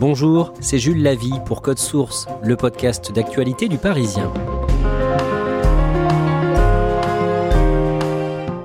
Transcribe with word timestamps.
Bonjour, 0.00 0.52
c'est 0.60 0.78
Jules 0.78 1.02
Lavie 1.02 1.34
pour 1.46 1.62
Code 1.62 1.78
Source, 1.78 2.26
le 2.42 2.56
podcast 2.56 3.12
d'actualité 3.12 3.68
du 3.68 3.78
Parisien. 3.78 4.32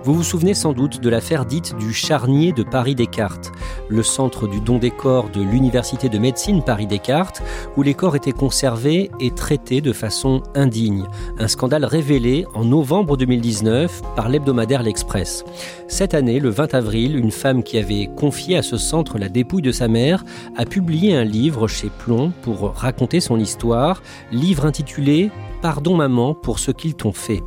Vous 0.03 0.15
vous 0.15 0.23
souvenez 0.23 0.55
sans 0.55 0.73
doute 0.73 1.01
de 1.01 1.07
l'affaire 1.07 1.45
dite 1.45 1.75
du 1.77 1.93
charnier 1.93 2.51
de 2.51 2.63
Paris-Descartes, 2.63 3.51
le 3.89 4.03
centre 4.03 4.47
du 4.47 4.61
don 4.61 4.77
des 4.77 4.91
corps 4.91 5.29
de 5.29 5.41
l'Université 5.41 6.07
de 6.07 6.17
médecine 6.17 6.63
Paris-Descartes, 6.63 7.41
où 7.75 7.81
les 7.81 7.93
corps 7.93 8.15
étaient 8.15 8.31
conservés 8.31 9.11
et 9.19 9.31
traités 9.31 9.81
de 9.81 9.91
façon 9.91 10.43
indigne. 10.55 11.05
Un 11.37 11.47
scandale 11.47 11.85
révélé 11.85 12.45
en 12.53 12.63
novembre 12.63 13.17
2019 13.17 14.01
par 14.15 14.29
l'hebdomadaire 14.29 14.83
L'Express. 14.83 15.43
Cette 15.87 16.13
année, 16.13 16.39
le 16.39 16.49
20 16.49 16.73
avril, 16.75 17.17
une 17.17 17.31
femme 17.31 17.63
qui 17.63 17.77
avait 17.77 18.09
confié 18.15 18.57
à 18.57 18.61
ce 18.61 18.77
centre 18.77 19.17
la 19.17 19.29
dépouille 19.29 19.61
de 19.61 19.71
sa 19.71 19.87
mère 19.87 20.23
a 20.55 20.65
publié 20.65 21.15
un 21.15 21.23
livre 21.23 21.67
chez 21.67 21.89
Plomb 21.89 22.31
pour 22.41 22.73
raconter 22.75 23.19
son 23.19 23.39
histoire, 23.39 24.01
livre 24.31 24.65
intitulé 24.65 25.31
Pardon 25.61 25.97
maman 25.97 26.33
pour 26.33 26.57
ce 26.57 26.71
qu'ils 26.71 26.95
t'ont 26.95 27.11
fait. 27.11 27.43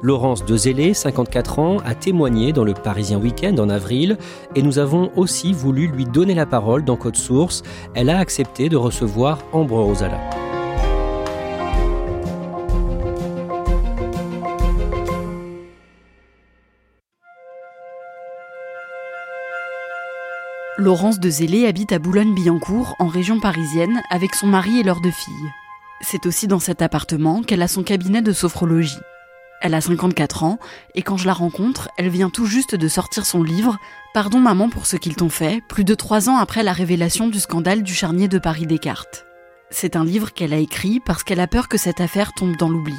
Laurence 0.00 0.44
Dezélé, 0.44 0.94
54 0.94 1.58
ans, 1.58 1.76
a 1.84 1.96
témoigné 1.96 2.52
dans 2.52 2.62
le 2.62 2.74
Parisien 2.74 3.18
Week-end 3.18 3.56
en 3.58 3.68
avril 3.68 4.18
et 4.54 4.62
nous 4.62 4.78
avons 4.78 5.10
aussi 5.16 5.52
voulu 5.52 5.88
lui 5.88 6.04
donner 6.04 6.34
la 6.34 6.46
parole 6.46 6.84
dans 6.84 6.96
Code 6.96 7.16
Source. 7.16 7.64
Elle 7.94 8.08
a 8.08 8.18
accepté 8.18 8.68
de 8.68 8.76
recevoir 8.76 9.38
Ambre 9.52 9.80
Rosala. 9.82 10.20
Laurence 20.78 21.18
de 21.18 21.30
Zélé 21.30 21.66
habite 21.66 21.90
à 21.90 21.98
Boulogne-Billancourt, 21.98 22.94
en 23.00 23.08
région 23.08 23.40
parisienne, 23.40 24.02
avec 24.10 24.34
son 24.34 24.46
mari 24.46 24.78
et 24.78 24.82
leurs 24.84 25.00
deux 25.00 25.10
filles. 25.10 25.65
C'est 26.00 26.26
aussi 26.26 26.46
dans 26.46 26.58
cet 26.58 26.82
appartement 26.82 27.42
qu'elle 27.42 27.62
a 27.62 27.68
son 27.68 27.82
cabinet 27.82 28.22
de 28.22 28.32
sophrologie. 28.32 28.98
Elle 29.62 29.74
a 29.74 29.80
54 29.80 30.44
ans, 30.44 30.58
et 30.94 31.02
quand 31.02 31.16
je 31.16 31.26
la 31.26 31.32
rencontre, 31.32 31.88
elle 31.96 32.10
vient 32.10 32.28
tout 32.28 32.44
juste 32.44 32.74
de 32.74 32.88
sortir 32.88 33.24
son 33.24 33.42
livre 33.42 33.78
Pardon 34.12 34.38
maman 34.38 34.68
pour 34.68 34.86
ce 34.86 34.96
qu'ils 34.96 35.16
t'ont 35.16 35.30
fait, 35.30 35.62
plus 35.66 35.84
de 35.84 35.94
trois 35.94 36.28
ans 36.28 36.36
après 36.36 36.62
la 36.62 36.72
révélation 36.72 37.28
du 37.28 37.40
scandale 37.40 37.82
du 37.82 37.94
charnier 37.94 38.28
de 38.28 38.38
Paris-Descartes. 38.38 39.26
C'est 39.70 39.96
un 39.96 40.04
livre 40.04 40.32
qu'elle 40.32 40.52
a 40.52 40.58
écrit 40.58 41.00
parce 41.00 41.24
qu'elle 41.24 41.40
a 41.40 41.46
peur 41.46 41.68
que 41.68 41.78
cette 41.78 42.00
affaire 42.00 42.32
tombe 42.34 42.56
dans 42.56 42.68
l'oubli. 42.68 42.96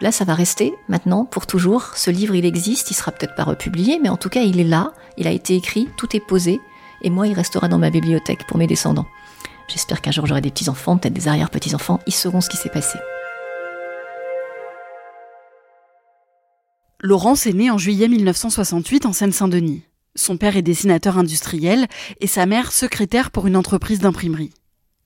Là, 0.00 0.10
ça 0.10 0.24
va 0.24 0.34
rester 0.34 0.74
maintenant 0.88 1.24
pour 1.24 1.46
toujours. 1.46 1.94
Ce 1.94 2.10
livre, 2.10 2.34
il 2.34 2.44
existe, 2.44 2.90
il 2.90 2.94
sera 2.94 3.12
peut-être 3.12 3.36
pas 3.36 3.44
republié, 3.44 4.00
mais 4.02 4.08
en 4.08 4.16
tout 4.16 4.28
cas, 4.28 4.40
il 4.40 4.58
est 4.58 4.64
là, 4.64 4.92
il 5.16 5.26
a 5.26 5.30
été 5.30 5.54
écrit, 5.54 5.88
tout 5.96 6.16
est 6.16 6.26
posé, 6.26 6.60
et 7.02 7.10
moi, 7.10 7.26
il 7.26 7.34
restera 7.34 7.68
dans 7.68 7.78
ma 7.78 7.90
bibliothèque 7.90 8.46
pour 8.46 8.56
mes 8.56 8.66
descendants. 8.66 9.06
J'espère 9.68 10.02
qu'un 10.02 10.10
jour 10.10 10.26
j'aurai 10.26 10.40
des 10.40 10.50
petits-enfants, 10.50 10.98
peut-être 10.98 11.14
des 11.14 11.28
arrière-petits-enfants, 11.28 12.00
ils 12.06 12.14
sauront 12.14 12.40
ce 12.40 12.50
qui 12.50 12.56
s'est 12.56 12.68
passé. 12.68 12.98
Laurence 17.00 17.46
est 17.46 17.52
née 17.52 17.70
en 17.70 17.78
juillet 17.78 18.08
1968 18.08 19.06
en 19.06 19.12
Seine-Saint-Denis. 19.12 19.82
Son 20.14 20.36
père 20.36 20.56
est 20.56 20.62
dessinateur 20.62 21.18
industriel 21.18 21.86
et 22.20 22.26
sa 22.26 22.46
mère 22.46 22.72
secrétaire 22.72 23.30
pour 23.30 23.46
une 23.46 23.56
entreprise 23.56 23.98
d'imprimerie. 23.98 24.52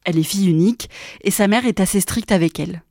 Elle 0.05 0.19
est 0.19 0.23
fille 0.23 0.49
unique 0.49 0.91
et 1.23 1.31
sa 1.31 1.49
mère 1.49 1.67
est 1.67 1.81
assez 1.81 2.01
stricte 2.01 2.31
avec 2.31 2.61
elle. 2.61 2.83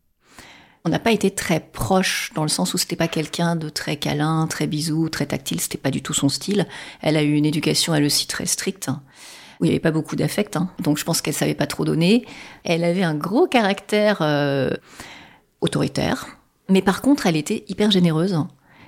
On 0.83 0.89
n'a 0.89 0.99
pas 0.99 1.11
été 1.11 1.31
très 1.31 1.59
proches 1.59 2.31
dans 2.33 2.43
le 2.43 2.49
sens 2.49 2.73
où 2.73 2.77
c'était 2.77 2.95
pas 2.95 3.07
quelqu'un 3.07 3.55
de 3.55 3.69
très 3.69 3.97
câlin, 3.97 4.47
très 4.47 4.67
bisou, 4.67 5.09
très 5.09 5.25
tactile, 5.25 5.59
c'était 5.59 5.77
pas 5.77 5.91
du 5.91 6.01
tout 6.01 6.13
son 6.13 6.29
style. 6.29 6.67
Elle 7.01 7.17
a 7.17 7.23
eu 7.23 7.33
une 7.33 7.45
éducation 7.45 7.93
elle 7.93 8.05
aussi 8.05 8.25
très 8.27 8.45
stricte 8.45 8.89
où 9.59 9.65
il 9.65 9.67
n'y 9.67 9.71
avait 9.71 9.79
pas 9.79 9.91
beaucoup 9.91 10.15
d'affect, 10.15 10.55
hein. 10.55 10.69
donc 10.79 10.97
je 10.97 11.03
pense 11.03 11.21
qu'elle 11.21 11.33
savait 11.33 11.55
pas 11.55 11.67
trop 11.67 11.85
donner. 11.85 12.25
Elle 12.63 12.83
avait 12.83 13.03
un 13.03 13.15
gros 13.15 13.47
caractère 13.47 14.19
euh, 14.21 14.69
autoritaire, 15.61 16.27
mais 16.69 16.81
par 16.81 17.01
contre 17.01 17.25
elle 17.25 17.37
était 17.37 17.63
hyper 17.67 17.91
généreuse. 17.91 18.37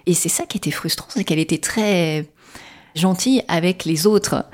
Et 0.05 0.13
c'est 0.13 0.29
ça 0.29 0.45
qui 0.45 0.57
était 0.57 0.71
frustrant, 0.71 1.07
c'est 1.09 1.23
qu'elle 1.23 1.39
était 1.39 1.57
très 1.57 2.29
gentille 2.95 3.43
avec 3.47 3.85
les 3.85 4.07
autres. 4.07 4.45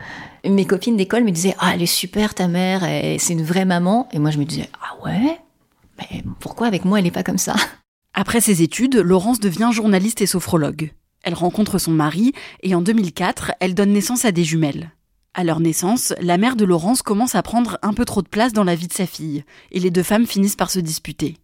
Mes 0.47 0.65
copines 0.65 0.97
d'école 0.97 1.23
me 1.23 1.31
disaient 1.31 1.55
Ah, 1.59 1.71
elle 1.73 1.81
est 1.81 1.85
super 1.87 2.33
ta 2.33 2.47
mère, 2.47 2.81
c'est 3.19 3.33
une 3.33 3.43
vraie 3.43 3.65
maman. 3.65 4.07
Et 4.11 4.19
moi 4.19 4.31
je 4.31 4.37
me 4.37 4.45
disais 4.45 4.69
Ah 4.81 5.03
ouais? 5.03 5.39
Mais 5.97 6.23
pourquoi 6.39 6.67
avec 6.67 6.85
moi 6.85 6.99
elle 6.99 7.05
n'est 7.05 7.11
pas 7.11 7.23
comme 7.23 7.37
ça? 7.37 7.55
Après 8.13 8.41
ses 8.41 8.61
études, 8.61 8.95
Laurence 8.95 9.39
devient 9.39 9.69
journaliste 9.73 10.21
et 10.21 10.25
sophrologue. 10.25 10.91
Elle 11.23 11.33
rencontre 11.33 11.79
son 11.79 11.91
mari 11.91 12.33
et 12.61 12.75
en 12.75 12.81
2004, 12.81 13.53
elle 13.59 13.73
donne 13.73 13.91
naissance 13.91 14.25
à 14.25 14.31
des 14.31 14.43
jumelles. 14.43 14.91
À 15.37 15.43
leur 15.43 15.59
naissance, 15.59 16.13
la 16.21 16.37
mère 16.37 16.55
de 16.55 16.63
Laurence 16.63 17.01
commence 17.01 17.35
à 17.35 17.43
prendre 17.43 17.77
un 17.81 17.91
peu 17.93 18.05
trop 18.05 18.21
de 18.21 18.29
place 18.29 18.53
dans 18.53 18.63
la 18.63 18.73
vie 18.73 18.87
de 18.87 18.93
sa 18.93 19.05
fille, 19.05 19.43
et 19.73 19.81
les 19.81 19.91
deux 19.91 20.01
femmes 20.01 20.25
finissent 20.25 20.55
par 20.55 20.71
se 20.71 20.79
disputer. 20.79 21.35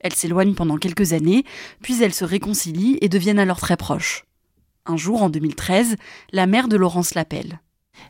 Elles 0.00 0.14
s'éloignent 0.14 0.54
pendant 0.54 0.78
quelques 0.78 1.12
années, 1.12 1.44
puis 1.82 2.02
elles 2.02 2.14
se 2.14 2.24
réconcilient 2.24 2.96
et 3.02 3.10
deviennent 3.10 3.38
alors 3.38 3.60
très 3.60 3.76
proches. 3.76 4.24
Un 4.86 4.96
jour, 4.96 5.22
en 5.22 5.28
2013, 5.28 5.96
la 6.32 6.46
mère 6.46 6.68
de 6.68 6.76
Laurence 6.76 7.14
l'appelle. 7.14 7.60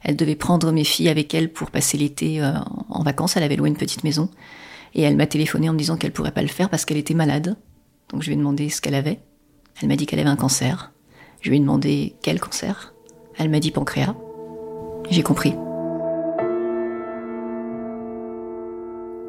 Elle 0.04 0.14
devait 0.14 0.36
prendre 0.36 0.70
mes 0.70 0.84
filles 0.84 1.08
avec 1.08 1.34
elle 1.34 1.52
pour 1.52 1.72
passer 1.72 1.98
l'été 1.98 2.40
euh, 2.40 2.52
en 2.88 3.02
vacances. 3.02 3.36
Elle 3.36 3.42
avait 3.42 3.56
loué 3.56 3.68
une 3.68 3.76
petite 3.76 4.04
maison. 4.04 4.30
Et 4.94 5.02
elle 5.02 5.16
m'a 5.16 5.26
téléphoné 5.26 5.68
en 5.68 5.72
me 5.72 5.78
disant 5.78 5.96
qu'elle 5.96 6.12
pourrait 6.12 6.30
pas 6.30 6.42
le 6.42 6.48
faire 6.48 6.70
parce 6.70 6.84
qu'elle 6.84 6.96
était 6.96 7.12
malade. 7.12 7.56
Donc 8.10 8.22
je 8.22 8.28
lui 8.28 8.34
ai 8.34 8.38
demandé 8.38 8.70
ce 8.70 8.80
qu'elle 8.80 8.94
avait. 8.94 9.18
Elle 9.82 9.88
m'a 9.88 9.96
dit 9.96 10.06
qu'elle 10.06 10.20
avait 10.20 10.28
un 10.28 10.36
cancer. 10.36 10.92
Je 11.40 11.50
lui 11.50 11.56
ai 11.56 11.60
demandé 11.60 12.14
quel 12.22 12.38
cancer. 12.38 12.94
Elle 13.36 13.50
m'a 13.50 13.58
dit 13.58 13.72
pancréas. 13.72 14.14
J'ai 15.10 15.22
compris. 15.22 15.54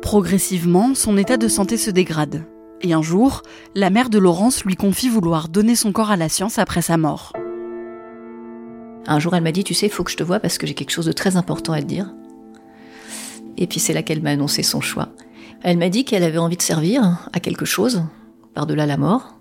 Progressivement, 0.02 0.96
son 0.96 1.18
état 1.18 1.38
de 1.38 1.48
santé 1.48 1.78
se 1.78 1.90
dégrade. 1.90 2.44
Et 2.82 2.94
un 2.94 3.02
jour, 3.02 3.42
la 3.74 3.90
mère 3.90 4.10
de 4.10 4.20
Laurence 4.20 4.64
lui 4.64 4.76
confie 4.76 5.10
vouloir 5.10 5.50
donner 5.50 5.76
son 5.76 5.92
corps 5.92 6.12
à 6.12 6.18
la 6.18 6.30
science 6.30 6.60
après 6.60 6.82
sa 6.82 6.98
mort. 6.98 7.34
Un 9.08 9.20
jour, 9.20 9.36
elle 9.36 9.44
m'a 9.44 9.52
dit, 9.52 9.64
tu 9.64 9.74
sais, 9.74 9.88
il 9.88 9.92
faut 9.92 10.04
que 10.04 10.12
je 10.12 10.18
te 10.18 10.24
vois 10.24 10.40
parce 10.40 10.58
que 10.58 10.68
j'ai 10.68 10.74
quelque 10.74 10.92
chose 10.92 11.06
de 11.06 11.12
très 11.12 11.38
important 11.38 11.74
à 11.74 11.82
te 11.82 11.86
dire. 11.86 12.14
Et 13.58 13.68
puis 13.68 13.80
c'est 13.80 13.94
là 13.94 14.04
qu'elle 14.04 14.22
m'a 14.22 14.32
annoncé 14.32 14.64
son 14.64 14.82
choix. 14.82 15.10
Elle 15.64 15.78
m'a 15.78 15.90
dit 15.90 16.06
qu'elle 16.06 16.24
avait 16.24 16.38
envie 16.38 16.58
de 16.58 16.62
servir 16.62 17.28
à 17.34 17.40
quelque 17.40 17.66
chose, 17.66 18.04
par-delà 18.54 18.86
la 18.86 18.98
mort. 18.98 19.36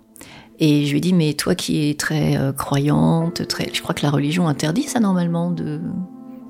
Et 0.59 0.85
je 0.85 0.91
lui 0.91 0.97
ai 0.97 1.01
dit, 1.01 1.13
mais 1.13 1.33
toi 1.33 1.53
qui 1.53 1.89
es 1.89 1.95
très 1.95 2.37
euh, 2.37 2.53
croyante, 2.53 3.45
très, 3.47 3.69
je 3.73 3.81
crois 3.81 3.93
que 3.93 4.03
la 4.03 4.09
religion 4.09 4.47
interdit 4.47 4.83
ça 4.83 4.99
normalement 4.99 5.51
de 5.51 5.81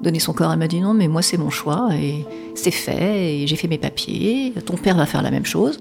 donner 0.02 0.20
son 0.20 0.34
corps. 0.34 0.52
Elle 0.52 0.60
m'a 0.60 0.68
dit 0.68 0.82
non, 0.82 0.94
mais 0.94 1.08
moi 1.08 1.22
c'est 1.22 1.38
mon 1.38 1.50
choix 1.50 1.90
et 1.94 2.26
c'est 2.56 2.72
fait 2.72 3.36
et 3.36 3.48
j'ai 3.48 3.56
fait 3.56 3.68
mes 3.68 3.78
papiers. 3.78 4.54
Ton 4.66 4.78
père 4.78 4.96
va 4.96 5.06
faire 5.06 5.22
la 5.22 5.32
même 5.32 5.46
chose. 5.46 5.80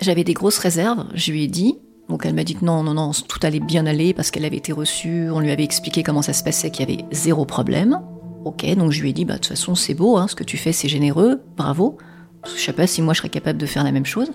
J'avais 0.00 0.24
des 0.24 0.34
grosses 0.34 0.58
réserves. 0.58 1.06
Je 1.14 1.30
lui 1.30 1.44
ai 1.44 1.48
dit. 1.48 1.78
Donc 2.08 2.26
elle 2.26 2.34
m'a 2.34 2.44
dit 2.44 2.56
que 2.56 2.64
non, 2.64 2.82
non, 2.82 2.94
non, 2.94 3.12
tout 3.12 3.38
allait 3.42 3.60
bien 3.60 3.86
aller 3.86 4.12
parce 4.12 4.30
qu'elle 4.30 4.44
avait 4.44 4.56
été 4.56 4.72
reçue. 4.72 5.30
On 5.30 5.40
lui 5.40 5.50
avait 5.50 5.64
expliqué 5.64 6.02
comment 6.02 6.22
ça 6.22 6.32
se 6.32 6.42
passait, 6.42 6.70
qu'il 6.70 6.88
y 6.88 6.92
avait 6.92 7.04
zéro 7.12 7.44
problème. 7.44 8.00
Ok, 8.44 8.66
donc 8.74 8.90
je 8.90 9.00
lui 9.00 9.10
ai 9.10 9.12
dit, 9.12 9.24
bah 9.24 9.34
de 9.34 9.38
toute 9.38 9.46
façon 9.46 9.74
c'est 9.76 9.94
beau, 9.94 10.16
hein, 10.16 10.26
ce 10.26 10.34
que 10.34 10.42
tu 10.42 10.56
fais 10.56 10.72
c'est 10.72 10.88
généreux, 10.88 11.40
bravo. 11.56 11.96
Je 12.56 12.60
sais 12.60 12.72
pas 12.72 12.88
si 12.88 13.00
moi 13.00 13.14
je 13.14 13.18
serais 13.18 13.28
capable 13.28 13.58
de 13.58 13.66
faire 13.66 13.84
la 13.84 13.92
même 13.92 14.04
chose. 14.04 14.32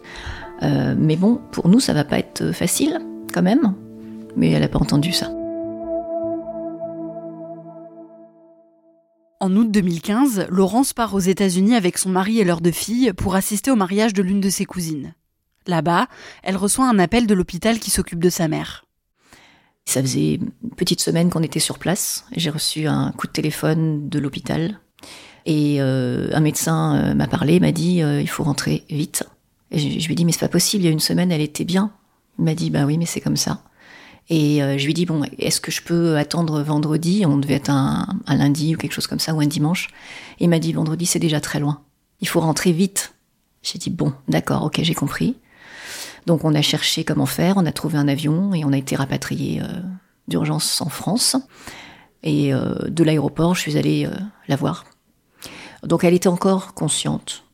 Euh, 0.64 0.96
mais 0.98 1.18
bon, 1.18 1.42
pour 1.52 1.68
nous 1.68 1.82
ça 1.82 1.94
va 1.94 2.06
pas 2.06 2.18
être 2.18 2.52
facile 2.54 3.00
quand 3.34 3.44
même. 3.44 3.74
Mais 4.38 4.52
elle 4.52 4.64
a 4.64 4.70
pas 4.70 4.80
entendu 4.80 5.12
ça. 5.12 5.30
En 9.40 9.56
août 9.56 9.70
2015, 9.70 10.48
Laurence 10.50 10.94
part 10.94 11.14
aux 11.14 11.20
États-Unis 11.20 11.76
avec 11.76 12.00
son 12.00 12.10
mari 12.10 12.40
et 12.40 12.44
leurs 12.44 12.60
deux 12.60 12.72
filles 12.72 13.14
pour 13.14 13.36
assister 13.36 13.70
au 13.70 13.76
mariage 13.76 14.14
de 14.14 14.24
l'une 14.24 14.42
de 14.42 14.50
ses 14.50 14.66
cousines. 14.66 15.14
Là-bas, 15.68 16.08
elle 16.42 16.58
reçoit 16.58 16.90
un 16.90 16.98
appel 16.98 17.28
de 17.28 17.36
l'hôpital 17.36 17.78
qui 17.78 17.92
s'occupe 17.92 18.24
de 18.24 18.32
sa 18.32 18.48
mère. 18.48 18.86
Ça 19.86 20.02
faisait 20.02 20.36
une 20.36 20.72
petite 20.76 21.02
semaine 21.02 21.30
qu'on 21.30 21.44
était 21.44 21.60
sur 21.60 21.78
place. 21.78 22.26
J'ai 22.36 22.50
reçu 22.50 22.88
un 22.88 23.12
coup 23.12 23.28
de 23.28 23.32
téléphone 23.32 24.10
de 24.10 24.18
l'hôpital. 24.18 24.80
Et 25.46 25.78
euh, 25.82 26.30
un 26.34 26.40
médecin 26.40 26.96
euh, 26.96 27.14
m'a 27.14 27.28
parlé, 27.28 27.60
m'a 27.60 27.72
dit 27.72 28.02
euh, 28.02 28.20
il 28.20 28.28
faut 28.28 28.44
rentrer 28.44 28.86
vite. 28.90 29.24
Et 29.70 29.78
je, 29.78 30.00
je 30.00 30.08
lui 30.08 30.14
ai 30.14 30.16
dit 30.16 30.26
mais 30.26 30.32
c'est 30.32 30.40
pas 30.40 30.48
possible, 30.48 30.84
il 30.84 30.88
y 30.88 30.90
a 30.90 30.92
une 30.92 31.00
semaine 31.00 31.32
elle 31.32 31.42
était 31.42 31.64
bien. 31.64 31.92
Il 32.40 32.46
m'a 32.46 32.56
dit 32.56 32.72
bah 32.72 32.86
oui 32.86 32.98
mais 32.98 33.06
c'est 33.06 33.22
comme 33.22 33.38
ça. 33.38 33.62
Et 34.30 34.60
je 34.78 34.86
lui 34.86 34.94
dis 34.94 35.06
bon, 35.06 35.24
est-ce 35.40 35.62
que 35.62 35.72
je 35.72 35.82
peux 35.82 36.18
attendre 36.18 36.62
vendredi? 36.62 37.24
On 37.26 37.38
devait 37.38 37.54
être 37.54 37.70
un, 37.70 38.08
lundi 38.28 38.76
ou 38.76 38.78
quelque 38.78 38.92
chose 38.92 39.08
comme 39.08 39.20
ça, 39.20 39.34
ou 39.34 39.40
un 39.40 39.48
dimanche. 39.48 39.88
il 40.40 40.50
m'a 40.50 40.60
dit 40.60 40.74
vendredi, 40.74 41.06
c'est 41.06 41.20
déjà 41.20 41.40
très 41.40 41.60
loin. 41.60 41.82
Il 42.20 42.28
faut 42.28 42.42
rentrer 42.42 42.74
vite. 42.74 43.14
J'ai 43.64 43.80
dit 43.80 43.90
bon, 43.90 44.14
d'accord, 44.28 44.64
ok, 44.64 44.80
j'ai 44.82 44.94
compris. 44.94 45.38
Donc 46.26 46.44
on 46.44 46.54
a 46.56 46.62
cherché 46.62 47.06
comment 47.06 47.26
faire, 47.26 47.56
on 47.56 47.66
a 47.66 47.72
trouvé 47.72 47.98
un 47.98 48.10
avion 48.10 48.54
et 48.54 48.66
on 48.66 48.74
a 48.74 48.78
été 48.78 48.98
rapatrié 48.98 49.62
d'urgence 50.28 50.82
en 50.82 50.90
France. 50.90 51.38
Et 52.24 52.52
de 52.52 53.04
l'aéroport, 53.04 53.56
je 53.56 53.62
suis 53.62 53.78
allée 53.78 54.10
la 54.50 54.58
voir. 54.58 54.86
Donc 55.84 56.04
elle 56.04 56.14
était 56.14 56.28
encore 56.28 56.74
consciente 56.74 57.47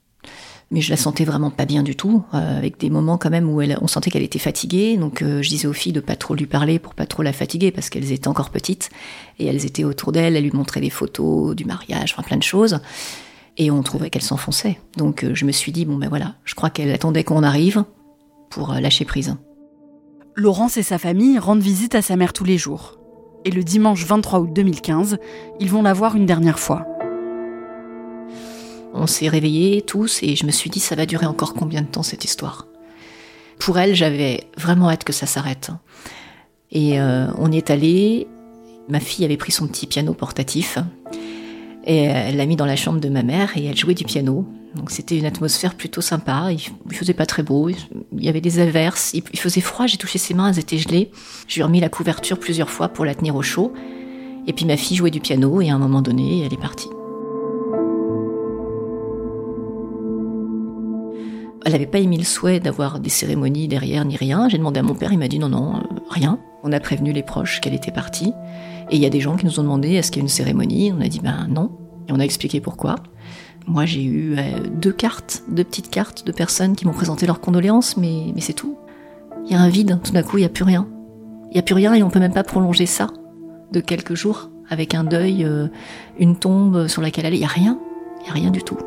mais 0.73 0.81
je 0.81 0.89
la 0.89 0.97
sentais 0.97 1.23
vraiment 1.23 1.51
pas 1.51 1.65
bien 1.65 1.83
du 1.83 1.95
tout, 1.95 2.23
euh, 2.33 2.57
avec 2.57 2.79
des 2.79 2.89
moments 2.89 3.19
quand 3.19 3.29
même 3.29 3.47
où 3.47 3.61
on 3.61 3.87
sentait 3.87 4.09
qu'elle 4.09 4.23
était 4.23 4.39
fatiguée. 4.39 4.97
Donc 4.97 5.21
euh, 5.21 5.43
je 5.43 5.49
disais 5.49 5.67
aux 5.67 5.73
filles 5.73 5.93
de 5.93 5.99
pas 5.99 6.15
trop 6.15 6.33
lui 6.33 6.47
parler 6.47 6.79
pour 6.79 6.95
pas 6.95 7.05
trop 7.05 7.21
la 7.21 7.31
fatiguer 7.31 7.71
parce 7.71 7.91
qu'elles 7.91 8.11
étaient 8.11 8.27
encore 8.27 8.49
petites 8.49 8.89
et 9.37 9.45
elles 9.45 9.67
étaient 9.67 9.83
autour 9.83 10.11
d'elle. 10.11 10.35
Elle 10.35 10.43
lui 10.43 10.51
montrait 10.51 10.81
des 10.81 10.89
photos 10.89 11.55
du 11.55 11.63
mariage, 11.63 12.13
enfin 12.13 12.23
plein 12.23 12.37
de 12.37 12.43
choses. 12.43 12.79
Et 13.55 13.69
on 13.69 13.83
trouvait 13.83 14.09
qu'elle 14.09 14.23
s'enfonçait. 14.23 14.79
Donc 14.97 15.23
euh, 15.23 15.35
je 15.35 15.45
me 15.45 15.51
suis 15.51 15.71
dit 15.71 15.85
bon 15.85 15.97
ben 15.97 16.09
voilà, 16.09 16.35
je 16.43 16.55
crois 16.55 16.71
qu'elle 16.71 16.91
attendait 16.91 17.23
qu'on 17.23 17.43
arrive 17.43 17.85
pour 18.49 18.73
lâcher 18.73 19.05
prise. 19.05 19.35
Laurence 20.35 20.77
et 20.77 20.83
sa 20.83 20.97
famille 20.97 21.37
rendent 21.37 21.61
visite 21.61 21.93
à 21.93 22.01
sa 22.01 22.15
mère 22.15 22.33
tous 22.33 22.45
les 22.45 22.57
jours. 22.57 22.97
Et 23.45 23.51
le 23.51 23.63
dimanche 23.63 24.05
23 24.05 24.39
août 24.39 24.49
2015, 24.51 25.19
ils 25.59 25.69
vont 25.69 25.83
la 25.83 25.93
voir 25.93 26.15
une 26.15 26.25
dernière 26.25 26.57
fois. 26.57 26.87
On 28.93 29.07
s'est 29.07 29.27
réveillés 29.27 29.81
tous 29.81 30.21
et 30.21 30.35
je 30.35 30.45
me 30.45 30.51
suis 30.51 30.69
dit 30.69 30.79
ça 30.79 30.95
va 30.95 31.05
durer 31.05 31.25
encore 31.25 31.53
combien 31.53 31.81
de 31.81 31.87
temps 31.87 32.03
cette 32.03 32.23
histoire? 32.25 32.67
Pour 33.59 33.79
elle, 33.79 33.95
j'avais 33.95 34.45
vraiment 34.57 34.89
hâte 34.89 35.03
que 35.03 35.13
ça 35.13 35.25
s'arrête. 35.25 35.71
Et 36.71 36.99
euh, 36.99 37.27
on 37.37 37.51
est 37.51 37.69
allé. 37.69 38.27
Ma 38.89 38.99
fille 38.99 39.25
avait 39.25 39.37
pris 39.37 39.51
son 39.51 39.67
petit 39.67 39.87
piano 39.87 40.13
portatif 40.13 40.77
et 41.85 42.03
elle 42.03 42.37
l'a 42.37 42.45
mis 42.45 42.55
dans 42.55 42.65
la 42.65 42.75
chambre 42.75 42.99
de 42.99 43.09
ma 43.09 43.23
mère 43.23 43.51
et 43.55 43.65
elle 43.65 43.77
jouait 43.77 43.93
du 43.93 44.03
piano. 44.03 44.45
Donc 44.75 44.91
c'était 44.91 45.17
une 45.17 45.25
atmosphère 45.25 45.75
plutôt 45.75 46.01
sympa. 46.01 46.49
Il, 46.51 46.59
faisait 46.93 47.13
pas 47.13 47.25
très 47.25 47.43
beau. 47.43 47.69
Il 47.69 48.23
y 48.23 48.29
avait 48.29 48.41
des 48.41 48.59
averses. 48.59 49.11
Il, 49.13 49.23
il 49.31 49.39
faisait 49.39 49.61
froid. 49.61 49.87
J'ai 49.87 49.97
touché 49.97 50.17
ses 50.17 50.33
mains. 50.33 50.49
Elles 50.49 50.59
étaient 50.59 50.77
gelées. 50.77 51.11
Je 51.47 51.55
lui 51.55 51.61
ai 51.61 51.63
remis 51.63 51.79
la 51.79 51.89
couverture 51.89 52.39
plusieurs 52.39 52.69
fois 52.69 52.89
pour 52.89 53.05
la 53.05 53.15
tenir 53.15 53.35
au 53.35 53.41
chaud. 53.41 53.73
Et 54.47 54.53
puis 54.53 54.65
ma 54.65 54.77
fille 54.77 54.97
jouait 54.97 55.11
du 55.11 55.19
piano 55.19 55.61
et 55.61 55.69
à 55.69 55.75
un 55.75 55.79
moment 55.79 56.01
donné, 56.01 56.43
elle 56.45 56.53
est 56.53 56.61
partie. 56.61 56.89
N'avait 61.73 61.89
pas 61.89 61.99
émis 61.99 62.17
le 62.17 62.23
souhait 62.23 62.59
d'avoir 62.59 62.99
des 62.99 63.09
cérémonies 63.09 63.67
derrière 63.67 64.05
ni 64.05 64.15
rien. 64.15 64.49
J'ai 64.49 64.57
demandé 64.57 64.79
à 64.79 64.83
mon 64.83 64.95
père, 64.95 65.11
il 65.13 65.19
m'a 65.19 65.27
dit 65.27 65.39
non, 65.39 65.49
non, 65.49 65.75
euh, 65.75 65.79
rien. 66.09 66.39
On 66.63 66.71
a 66.71 66.79
prévenu 66.79 67.11
les 67.11 67.23
proches 67.23 67.61
qu'elle 67.61 67.73
était 67.73 67.91
partie. 67.91 68.33
Et 68.89 68.95
il 68.95 69.01
y 69.01 69.05
a 69.05 69.09
des 69.09 69.21
gens 69.21 69.35
qui 69.35 69.45
nous 69.45 69.59
ont 69.59 69.63
demandé 69.63 69.93
est-ce 69.93 70.11
qu'il 70.11 70.21
y 70.21 70.23
a 70.23 70.25
une 70.25 70.29
cérémonie? 70.29 70.93
On 70.97 71.01
a 71.01 71.07
dit 71.07 71.19
ben 71.19 71.47
non. 71.49 71.71
Et 72.07 72.11
on 72.11 72.19
a 72.19 72.23
expliqué 72.23 72.59
pourquoi. 72.59 72.95
Moi, 73.65 73.85
j'ai 73.85 74.03
eu 74.03 74.35
euh, 74.37 74.41
deux 74.69 74.91
cartes, 74.91 75.43
deux 75.47 75.63
petites 75.63 75.89
cartes 75.89 76.25
de 76.25 76.31
personnes 76.31 76.75
qui 76.75 76.85
m'ont 76.85 76.93
présenté 76.93 77.25
leurs 77.25 77.39
condoléances, 77.39 77.95
mais, 77.95 78.33
c'est 78.39 78.53
tout. 78.53 78.77
Il 79.45 79.51
y 79.51 79.55
a 79.55 79.61
un 79.61 79.69
vide, 79.69 79.99
tout 80.03 80.11
d'un 80.11 80.23
coup, 80.23 80.37
il 80.37 80.41
n'y 80.41 80.45
a 80.45 80.49
plus 80.49 80.65
rien. 80.65 80.87
Il 81.49 81.53
n'y 81.53 81.59
a 81.59 81.63
plus 81.63 81.75
rien 81.75 81.93
et 81.93 82.03
on 82.03 82.09
peut 82.09 82.19
même 82.19 82.33
pas 82.33 82.43
prolonger 82.43 82.85
ça 82.85 83.07
de 83.71 83.79
quelques 83.79 84.15
jours 84.15 84.49
avec 84.69 84.95
un 84.95 85.03
deuil, 85.03 85.45
euh, 85.45 85.67
une 86.19 86.35
tombe 86.35 86.87
sur 86.87 87.01
laquelle 87.01 87.25
aller. 87.25 87.37
Il 87.37 87.41
n'y 87.41 87.45
a 87.45 87.49
rien. 87.49 87.79
Il 88.19 88.23
n'y 88.23 88.29
a 88.29 88.33
rien 88.33 88.51
du 88.51 88.63
tout. 88.63 88.77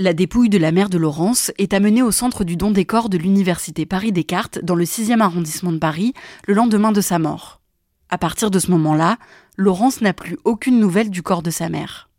La 0.00 0.12
dépouille 0.12 0.48
de 0.48 0.58
la 0.58 0.70
mère 0.70 0.90
de 0.90 0.96
Laurence 0.96 1.50
est 1.58 1.74
amenée 1.74 2.02
au 2.02 2.12
centre 2.12 2.44
du 2.44 2.56
don 2.56 2.70
des 2.70 2.84
corps 2.84 3.08
de 3.08 3.18
l'université 3.18 3.84
Paris-Descartes 3.84 4.60
dans 4.62 4.76
le 4.76 4.84
6e 4.84 5.18
arrondissement 5.18 5.72
de 5.72 5.78
Paris 5.78 6.14
le 6.46 6.54
lendemain 6.54 6.92
de 6.92 7.00
sa 7.00 7.18
mort. 7.18 7.60
À 8.08 8.16
partir 8.16 8.52
de 8.52 8.60
ce 8.60 8.70
moment-là, 8.70 9.18
Laurence 9.56 10.00
n'a 10.00 10.12
plus 10.12 10.38
aucune 10.44 10.78
nouvelle 10.78 11.10
du 11.10 11.22
corps 11.22 11.42
de 11.42 11.50
sa 11.50 11.68
mère. 11.68 12.10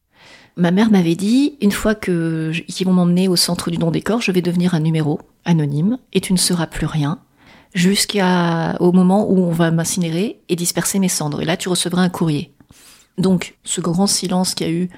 Ma 0.57 0.71
mère 0.71 0.91
m'avait 0.91 1.15
dit, 1.15 1.55
une 1.61 1.71
fois 1.71 1.95
que 1.95 2.51
qu'ils 2.67 2.85
vont 2.85 2.91
m'emmener 2.91 3.29
au 3.29 3.37
centre 3.37 3.71
du 3.71 3.77
don 3.77 3.91
des 3.91 4.01
corps, 4.01 4.21
je 4.21 4.33
vais 4.33 4.41
devenir 4.41 4.73
un 4.73 4.81
numéro 4.81 5.21
anonyme 5.45 5.99
et 6.11 6.19
tu 6.19 6.33
ne 6.33 6.37
seras 6.37 6.67
plus 6.67 6.85
rien 6.85 7.19
jusqu'au 7.73 8.91
moment 8.91 9.31
où 9.31 9.37
on 9.37 9.51
va 9.51 9.71
m'incinérer 9.71 10.41
et 10.49 10.57
disperser 10.57 10.99
mes 10.99 11.07
cendres. 11.07 11.41
Et 11.41 11.45
là, 11.45 11.55
tu 11.55 11.69
recevras 11.69 12.01
un 12.01 12.09
courrier. 12.09 12.53
Donc, 13.17 13.55
ce 13.63 13.79
grand 13.79 14.07
silence 14.07 14.53
qu'il 14.53 14.67
y 14.67 14.69
a 14.69 14.73
eu 14.73 14.89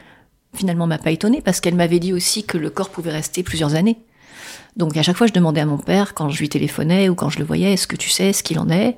finalement 0.53 0.88
m'a 0.88 0.98
pas 0.98 1.12
étonnée 1.12 1.42
parce 1.42 1.59
qu'elle 1.59 1.75
m'avait 1.75 2.00
dit 2.00 2.13
aussi 2.13 2.44
que 2.44 2.57
le 2.57 2.69
corps 2.69 2.89
pouvait 2.89 3.12
rester 3.12 3.44
plusieurs 3.44 3.75
années. 3.75 3.98
Donc 4.77 4.95
à 4.98 5.03
chaque 5.03 5.18
fois, 5.18 5.27
je 5.27 5.33
demandais 5.33 5.62
à 5.62 5.65
mon 5.65 5.77
père, 5.77 6.13
quand 6.13 6.30
je 6.30 6.39
lui 6.39 6.50
téléphonais 6.50 7.09
ou 7.09 7.15
quand 7.15 7.30
je 7.30 7.39
le 7.39 7.45
voyais, 7.45 7.74
est-ce 7.74 7.88
que 7.88 7.95
tu 7.95 8.09
sais 8.09 8.33
ce 8.33 8.44
qu'il 8.44 8.59
en 8.59 8.69
est? 8.69 8.98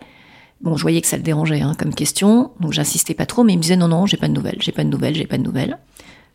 Bon, 0.62 0.78
je 0.78 0.82
voyais 0.82 1.02
que 1.02 1.08
ça 1.08 1.18
le 1.18 1.24
dérangeait 1.24 1.62
hein, 1.62 1.74
comme 1.78 1.94
question, 1.94 2.52
donc 2.60 2.72
j'insistais 2.72 3.14
pas 3.14 3.26
trop, 3.26 3.44
mais 3.44 3.54
il 3.54 3.58
me 3.58 3.62
disait 3.62 3.76
non, 3.76 3.90
non, 3.90 4.06
j'ai 4.06 4.18
pas 4.18 4.28
de 4.28 4.34
nouvelles, 4.34 4.58
j'ai 4.62 4.72
pas 4.72 4.84
de 4.84 4.90
nouvelles, 4.90 5.16
j'ai 5.16 5.28
pas 5.28 5.38
de 5.38 5.44
nouvelles. 5.44 5.78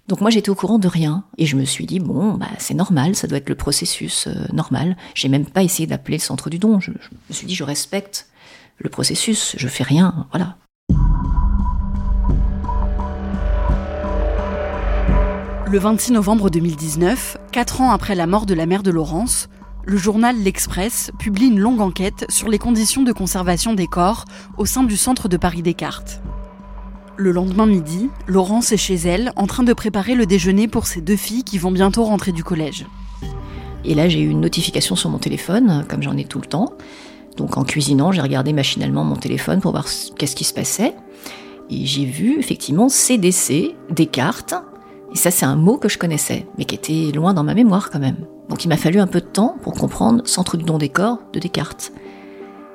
Donc 0.09 0.23
moi 0.23 0.31
j'étais 0.31 0.49
au 0.49 0.55
courant 0.55 0.79
de 0.79 0.89
rien 0.89 1.25
et 1.37 1.45
je 1.45 1.55
me 1.55 1.67
suis 1.67 1.85
dit 1.85 2.01
bon 2.01 2.33
bah 2.35 2.49
c'est 2.59 2.75
normal, 2.75 3.15
ça 3.15 3.27
doit 3.27 3.37
être 3.39 3.49
le 3.51 3.55
processus 3.55 4.27
euh, 4.27 4.33
normal. 4.55 4.97
J'ai 5.15 5.29
même 5.29 5.45
pas 5.45 5.63
essayé 5.63 5.87
d'appeler 5.87 6.17
le 6.17 6.23
centre 6.23 6.49
du 6.49 6.59
don. 6.59 6.81
Je, 6.81 6.93
je, 6.93 7.09
me 7.29 7.35
suis 7.35 7.47
dit 7.47 7.55
je 7.55 7.65
respecte 7.65 8.27
le 8.79 8.89
processus, 8.89 9.55
je 9.59 9.69
fais 9.69 9.85
rien, 9.85 10.27
voilà. 10.31 10.57
Le 15.71 15.79
26 15.79 16.13
novembre 16.13 16.49
2019, 16.49 17.37
quatre 17.53 17.83
ans 17.83 17.91
après 17.91 18.15
la 18.15 18.27
mort 18.27 18.47
de 18.47 18.55
la 18.55 18.65
mère 18.65 18.83
de 18.83 18.91
Laurence, 18.91 19.51
le 19.85 19.99
journal 19.99 20.35
L'Express 20.43 21.11
publie 21.19 21.49
une 21.49 21.59
longue 21.59 21.83
enquête 21.83 22.25
sur 22.31 22.49
les 22.49 22.57
conditions 22.57 23.03
de 23.03 23.13
conservation 23.13 23.75
des 23.75 23.87
corps 23.87 24.25
au 24.57 24.65
sein 24.65 24.83
du 24.83 24.97
centre 24.97 25.29
de 25.29 25.37
Paris 25.37 25.61
Descartes. 25.61 26.23
Le 27.19 27.33
lendemain 27.33 27.67
midi, 27.67 28.09
Laurence 28.27 28.73
est 28.73 28.79
chez 28.79 28.95
elle 28.95 29.31
en 29.37 29.47
train 29.47 29.63
de 29.63 29.75
préparer 29.75 30.15
le 30.15 30.25
déjeuner 30.25 30.69
pour 30.69 30.87
ses 30.87 31.03
deux 31.03 31.17
filles 31.17 31.45
qui 31.45 31.59
vont 31.59 31.71
bientôt 31.71 32.05
rentrer 32.05 32.33
du 32.33 32.43
collège. 32.43 32.87
Et 33.85 33.95
là, 33.95 34.09
j'ai 34.09 34.21
eu 34.21 34.31
une 34.31 34.41
notification 34.41 34.97
sur 34.97 35.11
mon 35.11 35.19
téléphone, 35.19 35.85
comme 35.87 36.03
j'en 36.03 36.17
ai 36.17 36.25
tout 36.25 36.41
le 36.41 36.47
temps. 36.47 36.73
Donc 37.37 37.59
en 37.59 37.65
cuisinant, 37.65 38.11
j'ai 38.11 38.23
regardé 38.23 38.55
machinalement 38.55 39.05
mon 39.05 39.17
téléphone 39.17 39.61
pour 39.61 39.73
voir 39.73 39.85
qu'est-ce 40.17 40.35
qui 40.35 40.45
se 40.45 40.55
passait. 40.55 40.95
Et 41.69 41.85
j'ai 41.85 42.07
vu 42.07 42.39
effectivement 42.39 42.89
CDC, 42.89 43.75
Descartes, 43.91 44.55
et 45.13 45.17
ça, 45.17 45.31
c'est 45.31 45.47
un 45.47 45.57
mot 45.57 45.79
que 45.79 45.89
je 45.89 45.99
connaissais, 45.99 46.47
mais 46.59 46.65
qui 46.65 46.75
était 46.75 47.13
loin 47.15 47.33
dans 47.33 47.45
ma 47.45 47.55
mémoire 47.55 47.91
quand 47.91 47.99
même. 47.99 48.27
Donc 48.49 48.65
il 48.65 48.69
m'a 48.69 48.77
fallu 48.77 49.01
un 49.01 49.07
peu 49.07 49.21
de 49.21 49.27
temps 49.27 49.57
pour 49.63 49.73
comprendre 49.75 50.27
Centre 50.27 50.57
du 50.57 50.65
don 50.65 50.79
des 50.79 50.89
corps 50.89 51.19
de 51.33 51.39
Descartes. 51.39 51.93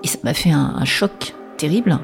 Et 0.04 0.08
ça 0.08 0.18
m'a 0.24 0.34
fait 0.34 0.52
un, 0.52 0.84
choc 0.86 1.36
terrible. 1.58 2.00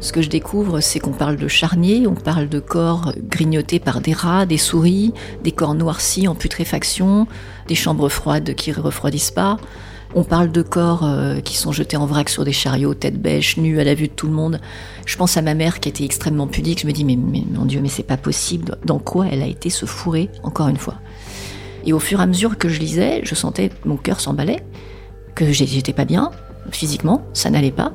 Ce 0.00 0.12
que 0.12 0.22
je 0.22 0.28
découvre, 0.28 0.80
c'est 0.80 1.00
qu'on 1.00 1.12
parle 1.12 1.36
de 1.36 1.48
charniers, 1.48 2.06
on 2.06 2.14
parle 2.14 2.48
de 2.48 2.60
corps 2.60 3.12
grignotés 3.20 3.80
par 3.80 4.00
des 4.00 4.12
rats, 4.12 4.46
des 4.46 4.56
souris, 4.56 5.12
des 5.42 5.52
corps 5.52 5.74
noircis 5.74 6.28
en 6.28 6.36
putréfaction, 6.36 7.26
des 7.66 7.74
chambres 7.74 8.08
froides 8.08 8.54
qui 8.54 8.70
refroidissent 8.70 9.32
pas. 9.32 9.56
On 10.14 10.24
parle 10.24 10.50
de 10.50 10.62
corps 10.62 11.04
euh, 11.04 11.40
qui 11.40 11.56
sont 11.56 11.70
jetés 11.70 11.98
en 11.98 12.06
vrac 12.06 12.30
sur 12.30 12.44
des 12.44 12.52
chariots, 12.52 12.94
tête 12.94 13.20
bêche, 13.20 13.58
nus 13.58 13.78
à 13.78 13.84
la 13.84 13.94
vue 13.94 14.08
de 14.08 14.12
tout 14.12 14.26
le 14.26 14.32
monde. 14.32 14.58
Je 15.04 15.16
pense 15.16 15.36
à 15.36 15.42
ma 15.42 15.54
mère 15.54 15.80
qui 15.80 15.88
était 15.90 16.04
extrêmement 16.04 16.46
pudique. 16.46 16.80
Je 16.80 16.86
me 16.86 16.92
dis, 16.92 17.04
mais, 17.04 17.16
mon 17.16 17.66
Dieu, 17.66 17.80
mais 17.82 17.88
c'est 17.88 18.02
pas 18.02 18.16
possible. 18.16 18.78
Dans 18.84 18.98
quoi 18.98 19.26
elle 19.30 19.42
a 19.42 19.46
été 19.46 19.68
se 19.68 19.84
fourrer, 19.84 20.30
encore 20.42 20.68
une 20.68 20.78
fois? 20.78 20.94
Et 21.84 21.92
au 21.92 21.98
fur 21.98 22.20
et 22.20 22.22
à 22.22 22.26
mesure 22.26 22.56
que 22.56 22.70
je 22.70 22.80
lisais, 22.80 23.20
je 23.22 23.34
sentais 23.34 23.70
mon 23.84 23.96
cœur 23.96 24.20
s'emballer, 24.20 24.60
que 25.34 25.52
j'étais 25.52 25.92
pas 25.92 26.06
bien, 26.06 26.30
physiquement, 26.70 27.22
ça 27.34 27.50
n'allait 27.50 27.70
pas. 27.70 27.92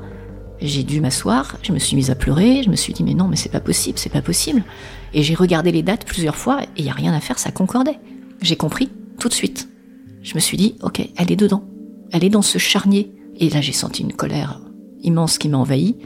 J'ai 0.62 0.84
dû 0.84 1.02
m'asseoir, 1.02 1.58
je 1.64 1.74
me 1.74 1.80
suis 1.80 1.96
mise 1.96 2.12
à 2.12 2.16
pleurer, 2.16 2.62
je 2.64 2.70
me 2.70 2.76
suis 2.76 2.94
dit, 2.94 3.04
mais 3.04 3.16
non, 3.16 3.28
mais 3.28 3.36
c'est 3.36 3.52
pas 3.52 3.60
possible, 3.60 3.98
c'est 3.98 4.12
pas 4.12 4.22
possible. 4.22 4.64
Et 5.14 5.24
j'ai 5.24 5.34
regardé 5.34 5.72
les 5.72 5.82
dates 5.82 6.06
plusieurs 6.06 6.36
fois, 6.36 6.62
et 6.62 6.68
il 6.78 6.86
y 6.86 6.90
a 6.90 6.94
rien 6.94 7.14
à 7.14 7.20
faire, 7.20 7.40
ça 7.40 7.52
concordait. 7.52 8.00
J'ai 8.42 8.56
compris, 8.56 8.90
tout 9.20 9.30
de 9.30 9.34
suite. 9.34 9.68
Je 10.22 10.36
me 10.36 10.40
suis 10.40 10.58
dit, 10.58 10.76
ok, 10.82 11.02
elle 11.18 11.32
est 11.32 11.36
dedans 11.36 11.64
elle 12.14 12.24
est 12.24 12.30
dans 12.30 12.44
ce 12.44 12.60
charnier. 12.60 13.12
Et 13.40 13.50
là, 13.50 13.60
j'ai 13.60 13.74
senti 13.74 14.04
une 14.04 14.14
colère 14.14 14.62
immense 15.02 15.38
qui 15.38 15.50
m'a 15.50 15.58
envahi, 15.58 15.98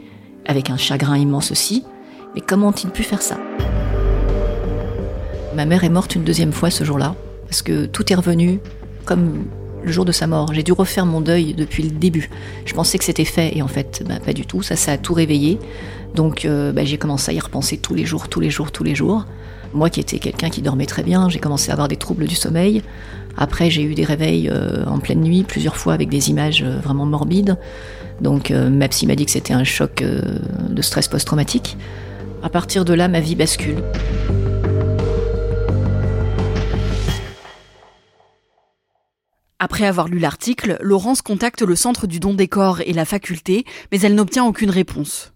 avec 0.46 0.70
un 0.70 0.76
chagrin 0.76 1.16
immense 1.16 1.52
aussi. 1.52 1.84
Mais 2.34 2.40
comment 2.40 2.68
ont-ils 2.68 2.90
pu 2.90 3.04
faire 3.04 3.22
ça? 3.22 3.38
Ma 5.54 5.66
mère 5.66 5.84
est 5.84 5.90
morte 5.90 6.14
une 6.14 6.24
deuxième 6.24 6.52
fois 6.52 6.70
ce 6.70 6.82
jour-là, 6.82 7.14
parce 7.44 7.62
que 7.62 7.86
tout 7.86 8.10
est 8.10 8.16
revenu 8.16 8.58
comme 9.04 9.44
le 9.84 9.92
jour 9.92 10.04
de 10.04 10.12
sa 10.12 10.26
mort. 10.26 10.52
J'ai 10.52 10.62
dû 10.62 10.72
refaire 10.72 11.04
mon 11.04 11.20
deuil 11.20 11.52
depuis 11.52 11.82
le 11.82 11.90
début. 11.90 12.30
Je 12.64 12.72
pensais 12.74 12.98
que 12.98 13.04
c'était 13.04 13.24
fait, 13.26 13.56
et 13.56 13.62
en 13.62 13.68
fait, 13.68 14.02
bah, 14.08 14.18
pas 14.18 14.32
du 14.32 14.46
tout. 14.46 14.62
Ça, 14.62 14.76
ça 14.76 14.92
a 14.92 14.98
tout 14.98 15.12
réveillé. 15.14 15.58
Donc, 16.14 16.46
euh, 16.46 16.72
bah, 16.72 16.84
j'ai 16.84 16.96
commencé 16.96 17.30
à 17.30 17.34
y 17.34 17.40
repenser 17.40 17.76
tous 17.76 17.94
les 17.94 18.06
jours, 18.06 18.28
tous 18.28 18.40
les 18.40 18.50
jours, 18.50 18.72
tous 18.72 18.84
les 18.84 18.94
jours. 18.94 19.26
Moi 19.74 19.90
qui 19.90 20.00
étais 20.00 20.18
quelqu'un 20.18 20.48
qui 20.48 20.62
dormait 20.62 20.86
très 20.86 21.02
bien, 21.02 21.28
j'ai 21.28 21.38
commencé 21.38 21.70
à 21.70 21.74
avoir 21.74 21.88
des 21.88 21.96
troubles 21.96 22.26
du 22.26 22.34
sommeil. 22.34 22.82
Après, 23.36 23.70
j'ai 23.70 23.82
eu 23.82 23.94
des 23.94 24.04
réveils 24.04 24.48
euh, 24.48 24.84
en 24.86 24.98
pleine 24.98 25.20
nuit, 25.20 25.44
plusieurs 25.44 25.76
fois 25.76 25.92
avec 25.94 26.08
des 26.08 26.30
images 26.30 26.62
euh, 26.62 26.78
vraiment 26.80 27.06
morbides. 27.06 27.56
Donc, 28.20 28.50
euh, 28.50 28.68
ma 28.68 28.88
psy 28.88 29.06
m'a 29.06 29.14
dit 29.14 29.26
que 29.26 29.30
c'était 29.30 29.52
un 29.52 29.62
choc 29.62 30.02
de 30.02 30.82
stress 30.82 31.06
post-traumatique. 31.06 31.76
À 32.42 32.48
partir 32.48 32.84
de 32.84 32.94
là, 32.94 33.06
ma 33.06 33.20
vie 33.20 33.36
bascule. 33.36 33.82
Après 39.60 39.86
avoir 39.86 40.08
lu 40.08 40.18
l'article, 40.18 40.78
Laurence 40.80 41.22
contacte 41.22 41.62
le 41.62 41.76
centre 41.76 42.06
du 42.06 42.20
don 42.20 42.34
des 42.34 42.48
corps 42.48 42.80
et 42.80 42.92
la 42.92 43.04
faculté, 43.04 43.64
mais 43.92 44.00
elle 44.00 44.14
n'obtient 44.14 44.44
aucune 44.44 44.70
réponse. 44.70 45.32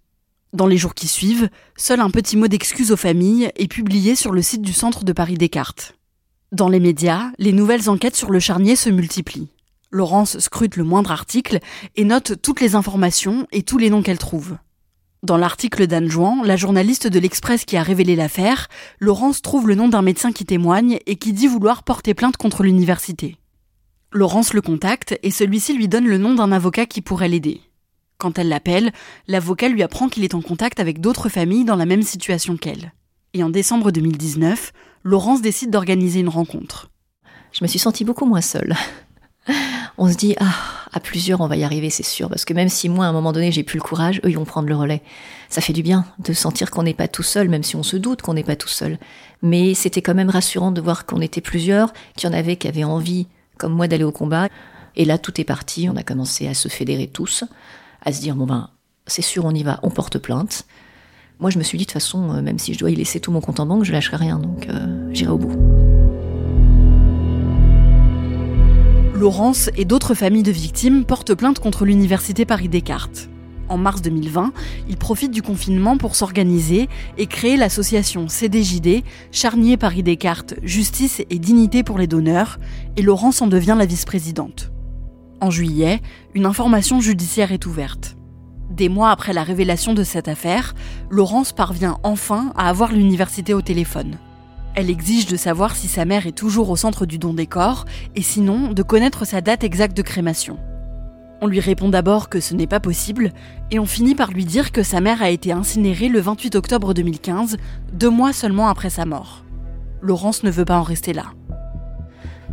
Dans 0.53 0.67
les 0.67 0.77
jours 0.77 0.95
qui 0.95 1.09
suivent, 1.09 1.49
seul 1.79 2.01
un 2.01 2.11
petit 2.11 2.37
mot 2.37 2.47
d'excuse 2.47 2.93
aux 2.93 2.97
familles 2.97 3.51
est 3.57 3.69
publié 3.69 4.15
sur 4.15 4.33
le 4.33 4.43
site 4.43 4.61
du 4.61 4.75
centre 4.75 5.03
de 5.03 5.13
Paris 5.15 5.39
Descartes. 5.39 5.97
Dans 6.53 6.69
les 6.69 6.81
médias, 6.81 7.31
les 7.39 7.53
nouvelles 7.53 7.89
enquêtes 7.89 8.17
sur 8.17 8.31
le 8.31 8.39
charnier 8.39 8.77
se 8.77 8.91
multiplient. 8.91 9.49
Laurence 9.91 10.39
scrute 10.41 10.77
le 10.77 10.85
moindre 10.85 11.11
article 11.11 11.59
et 11.97 12.05
note 12.05 12.35
toutes 12.43 12.61
les 12.61 12.75
informations 12.75 13.47
et 13.51 13.63
tous 13.63 13.79
les 13.79 13.89
noms 13.89 14.03
qu'elle 14.03 14.19
trouve. 14.19 14.59
Dans 15.23 15.39
l'article 15.39 15.87
d'Anne 15.87 16.11
Jouan, 16.11 16.43
la 16.43 16.57
journaliste 16.57 17.07
de 17.07 17.19
l'Express 17.19 17.65
qui 17.65 17.79
a 17.79 17.83
révélé 17.83 18.15
l'affaire, 18.15 18.69
Laurence 19.01 19.41
trouve 19.41 19.69
le 19.69 19.75
nom 19.75 19.89
d'un 19.89 20.03
médecin 20.03 20.33
qui 20.33 20.45
témoigne 20.45 20.99
et 21.07 21.17
qui 21.17 21.33
dit 21.33 21.47
vouloir 21.47 21.83
porter 21.83 22.13
plainte 22.13 22.37
contre 22.37 22.63
l'université. 22.63 23.39
Laurence 24.13 24.53
le 24.53 24.61
contacte 24.61 25.19
et 25.23 25.31
celui-ci 25.31 25.73
lui 25.73 25.89
donne 25.89 26.07
le 26.07 26.19
nom 26.19 26.35
d'un 26.35 26.53
avocat 26.53 26.85
qui 26.85 27.01
pourrait 27.01 27.29
l'aider. 27.31 27.63
Quand 28.23 28.38
elle 28.38 28.50
l'appelle, 28.50 28.93
l'avocat 29.26 29.69
lui 29.69 29.83
apprend 29.83 30.09
qu'il 30.09 30.23
est 30.23 30.37
en 30.37 30.43
contact 30.43 30.79
avec 30.79 31.00
d'autres 31.00 31.29
familles 31.29 31.64
dans 31.64 31.75
la 31.75 31.87
même 31.87 32.02
situation 32.02 32.57
qu'elle. 32.57 32.93
Et 33.35 33.43
en 33.43 33.50
décembre 33.50 33.91
2019, 33.91 34.73
Laurence 35.02 35.43
décide 35.43 35.71
d'organiser 35.71 36.21
une 36.21 36.29
rencontre. 36.29 36.93
Je 37.50 37.64
me 37.64 37.67
suis 37.67 37.81
sentie 37.81 38.05
beaucoup 38.05 38.25
moins 38.25 38.41
seule. 38.41 38.76
on 39.99 40.09
se 40.09 40.17
dit, 40.17 40.37
ah, 40.38 40.55
à 40.93 41.00
plusieurs, 41.00 41.41
on 41.41 41.49
va 41.49 41.57
y 41.57 41.64
arriver, 41.64 41.91
c'est 41.91 42.05
sûr. 42.05 42.29
Parce 42.29 42.45
que 42.45 42.55
même 42.55 42.69
si 42.69 42.88
moi, 42.88 43.07
à 43.07 43.09
un 43.09 43.12
moment 43.12 43.33
donné, 43.33 43.50
j'ai 43.50 43.64
plus 43.64 43.79
le 43.79 43.83
courage, 43.83 44.21
eux, 44.25 44.31
ils 44.31 44.38
vont 44.38 44.45
prendre 44.45 44.69
le 44.69 44.76
relais. 44.76 45.02
Ça 45.49 45.61
fait 45.61 45.73
du 45.73 45.83
bien 45.83 46.07
de 46.21 46.33
sentir 46.33 46.71
qu'on 46.71 46.85
n'est 46.85 46.95
pas 46.95 47.09
tout 47.09 47.25
seul, 47.25 47.49
même 47.49 47.64
si 47.64 47.75
on 47.75 47.83
se 47.83 47.97
doute 47.97 48.23
qu'on 48.23 48.35
n'est 48.35 48.45
pas 48.45 48.55
tout 48.55 48.69
seul. 48.69 48.99
Mais 49.43 49.75
c'était 49.75 50.00
quand 50.00 50.14
même 50.14 50.31
rassurant 50.31 50.71
de 50.71 50.81
voir 50.81 51.07
qu'on 51.07 51.21
était 51.21 51.41
plusieurs, 51.41 51.93
qu'il 52.17 52.31
y 52.31 52.33
en 52.33 52.38
avait 52.38 52.55
qui 52.55 52.69
avaient 52.69 52.85
envie, 52.85 53.26
comme 53.59 53.73
moi, 53.73 53.88
d'aller 53.88 54.05
au 54.05 54.12
combat. 54.12 54.47
Et 54.95 55.05
là, 55.05 55.19
tout 55.19 55.41
est 55.41 55.45
parti. 55.45 55.88
On 55.91 55.97
a 55.97 56.05
commencé 56.05 56.47
à 56.47 56.55
se 56.55 56.69
fédérer 56.69 57.09
tous 57.09 57.43
à 58.05 58.13
se 58.13 58.21
dire 58.21 58.35
bon 58.37 58.47
ben 58.47 58.71
c'est 59.07 59.23
sûr 59.23 59.45
on 59.45 59.53
y 59.53 59.63
va, 59.63 59.81
on 59.83 59.91
porte 59.91 60.19
plainte. 60.19 60.65
Moi 61.39 61.51
je 61.51 61.59
me 61.59 61.63
suis 61.63 61.79
dit 61.79 61.85
de 61.85 61.89
toute 61.89 61.95
façon 61.95 62.31
euh, 62.31 62.43
même 62.43 62.59
si 62.59 62.75
je 62.75 62.79
dois 62.79 62.91
y 62.91 62.95
laisser 62.95 63.21
tout 63.21 63.33
mon 63.33 63.41
compte 63.41 63.61
en 63.61 63.67
banque, 63.67 63.85
je 63.85 63.93
lâcherai 63.93 64.17
rien 64.17 64.39
donc 64.39 64.69
euh, 64.69 65.09
j'irai 65.13 65.33
au 65.33 65.39
bout. 65.39 65.57
Laurence 69.15 69.71
et 69.77 69.85
d'autres 69.85 70.15
familles 70.15 70.43
de 70.43 70.51
victimes 70.51 71.05
portent 71.05 71.35
plainte 71.35 71.61
contre 71.61 71.85
l'université 71.85 72.45
Paris 72.45 72.69
Descartes. 72.69 73.29
En 73.69 73.79
mars 73.79 74.03
2020, 74.03 74.53
ils 74.89 74.97
profitent 74.97 75.31
du 75.31 75.43
confinement 75.43 75.97
pour 75.97 76.17
s'organiser 76.17 76.89
et 77.17 77.27
créer 77.27 77.57
l'association 77.57 78.29
CDJD, 78.29 79.05
Charnier 79.31 79.77
Paris 79.77 80.03
Descartes, 80.03 80.55
Justice 80.63 81.23
et 81.31 81.39
Dignité 81.39 81.83
pour 81.85 81.99
les 81.99 82.09
donneurs, 82.09 82.59
et 82.97 83.03
Laurence 83.03 83.41
en 83.41 83.47
devient 83.47 83.77
la 83.79 83.87
vice-présidente. 83.87 84.73
En 85.43 85.51
juillet, 85.51 86.01
une 86.35 86.47
information 86.47 87.01
judiciaire 87.01 87.51
est 87.51 87.67
ouverte. 87.67 88.17
Des 88.71 88.89
mois 88.89 89.11
après 89.11 89.33
la 89.33 89.43
révélation 89.43 89.93
de 89.93 90.05
cette 90.05 90.29
affaire, 90.29 90.73
Laurence 91.11 91.53
parvient 91.53 91.99
enfin 92.05 92.53
à 92.57 92.69
avoir 92.69 92.93
l'université 92.93 93.53
au 93.53 93.61
téléphone. 93.61 94.19
Elle 94.77 94.89
exige 94.89 95.27
de 95.27 95.37
savoir 95.37 95.75
si 95.75 95.89
sa 95.89 96.05
mère 96.05 96.29
est 96.29 96.39
toujours 96.39 96.71
au 96.71 96.77
centre 96.77 97.07
du 97.07 97.19
don 97.19 97.35
des 97.35 97.49
corps 97.49 97.87
et 98.15 98.23
sinon 98.23 98.73
de 98.73 98.83
connaître 98.85 99.25
sa 99.25 99.41
date 99.41 99.65
exacte 99.65 99.97
de 99.97 100.03
crémation. 100.03 100.61
On 101.41 101.49
lui 101.49 101.59
répond 101.59 101.89
d'abord 101.89 102.29
que 102.29 102.39
ce 102.39 102.55
n'est 102.55 102.69
pas 102.69 102.79
possible 102.79 103.33
et 103.73 103.81
on 103.81 103.85
finit 103.85 104.15
par 104.15 104.31
lui 104.31 104.45
dire 104.45 104.71
que 104.71 104.85
sa 104.85 105.01
mère 105.01 105.23
a 105.23 105.31
été 105.31 105.51
incinérée 105.51 106.09
le 106.09 106.21
28 106.21 106.55
octobre 106.55 106.95
2015, 106.95 107.57
deux 107.93 108.11
mois 108.11 108.33
seulement 108.33 108.69
après 108.69 108.91
sa 108.91 109.07
mort. 109.07 109.43
Laurence 110.03 110.45
ne 110.45 110.53
veut 110.53 110.65
pas 110.65 110.79
en 110.79 110.85
rester 110.85 111.13
là. 111.13 111.33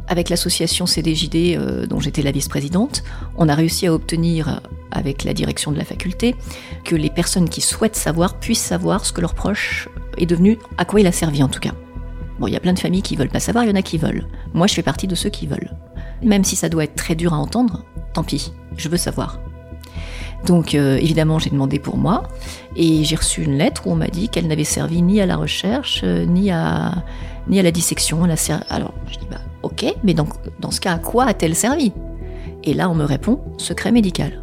Avec 0.09 0.29
l'association 0.29 0.87
CDJD, 0.87 1.55
euh, 1.55 1.85
dont 1.85 1.99
j'étais 1.99 2.23
la 2.23 2.31
vice-présidente, 2.31 3.03
on 3.37 3.47
a 3.47 3.53
réussi 3.53 3.85
à 3.85 3.93
obtenir, 3.93 4.59
avec 4.91 5.23
la 5.23 5.35
direction 5.35 5.71
de 5.71 5.77
la 5.77 5.85
faculté, 5.85 6.35
que 6.83 6.95
les 6.95 7.11
personnes 7.11 7.47
qui 7.47 7.61
souhaitent 7.61 7.95
savoir 7.95 8.39
puissent 8.39 8.59
savoir 8.59 9.05
ce 9.05 9.13
que 9.13 9.21
leur 9.21 9.35
proche 9.35 9.87
est 10.17 10.25
devenu, 10.25 10.57
à 10.77 10.85
quoi 10.85 10.99
il 10.99 11.05
a 11.05 11.11
servi 11.11 11.43
en 11.43 11.47
tout 11.47 11.59
cas. 11.59 11.73
Bon, 12.39 12.47
il 12.47 12.53
y 12.53 12.57
a 12.57 12.59
plein 12.59 12.73
de 12.73 12.79
familles 12.79 13.03
qui 13.03 13.15
veulent 13.15 13.29
pas 13.29 13.39
savoir, 13.39 13.65
il 13.65 13.67
y 13.67 13.71
en 13.71 13.75
a 13.75 13.83
qui 13.83 13.99
veulent. 13.99 14.25
Moi, 14.53 14.65
je 14.65 14.73
fais 14.73 14.81
partie 14.81 15.05
de 15.07 15.13
ceux 15.13 15.29
qui 15.29 15.45
veulent. 15.45 15.75
Même 16.23 16.43
si 16.43 16.55
ça 16.55 16.69
doit 16.69 16.85
être 16.85 16.95
très 16.95 17.13
dur 17.13 17.33
à 17.33 17.37
entendre, 17.37 17.85
tant 18.13 18.23
pis, 18.23 18.51
je 18.77 18.89
veux 18.89 18.97
savoir. 18.97 19.39
Donc 20.45 20.73
euh, 20.73 20.97
évidemment, 20.97 21.37
j'ai 21.37 21.49
demandé 21.49 21.79
pour 21.79 21.97
moi 21.97 22.23
et 22.75 23.03
j'ai 23.03 23.15
reçu 23.15 23.43
une 23.43 23.57
lettre 23.57 23.85
où 23.85 23.91
on 23.91 23.95
m'a 23.95 24.07
dit 24.07 24.29
qu'elle 24.29 24.47
n'avait 24.47 24.63
servi 24.63 25.01
ni 25.01 25.21
à 25.21 25.25
la 25.25 25.35
recherche, 25.35 26.01
euh, 26.03 26.25
ni 26.25 26.49
à, 26.49 27.03
ni 27.47 27.59
à 27.59 27.63
la 27.63 27.71
dissection. 27.71 28.23
Alors 28.69 28.93
je 29.11 29.17
dis 29.17 29.27
bah 29.29 29.41
Ok, 29.63 29.85
mais 30.03 30.13
donc, 30.13 30.29
dans 30.59 30.71
ce 30.71 30.79
cas, 30.79 30.93
à 30.93 30.99
quoi 30.99 31.25
a-t-elle 31.25 31.55
servi? 31.55 31.91
Et 32.63 32.73
là, 32.73 32.89
on 32.89 32.95
me 32.95 33.03
répond 33.03 33.39
secret 33.57 33.91
médical. 33.91 34.41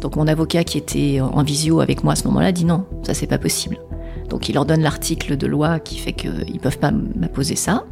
Donc 0.00 0.16
mon 0.16 0.26
avocat 0.26 0.64
qui 0.64 0.76
était 0.76 1.20
en 1.22 1.42
visio 1.42 1.80
avec 1.80 2.04
moi 2.04 2.12
à 2.12 2.16
ce 2.16 2.24
moment-là 2.28 2.52
dit 2.52 2.66
non, 2.66 2.84
ça 3.02 3.14
c'est 3.14 3.26
pas 3.26 3.38
possible. 3.38 3.78
Donc 4.28 4.50
il 4.50 4.54
leur 4.54 4.66
donne 4.66 4.82
l'article 4.82 5.38
de 5.38 5.46
loi 5.46 5.78
qui 5.78 5.96
fait 5.96 6.12
qu'ils 6.12 6.60
peuvent 6.60 6.78
pas 6.78 6.90
m'apposer 6.90 7.56
ça. 7.56 7.86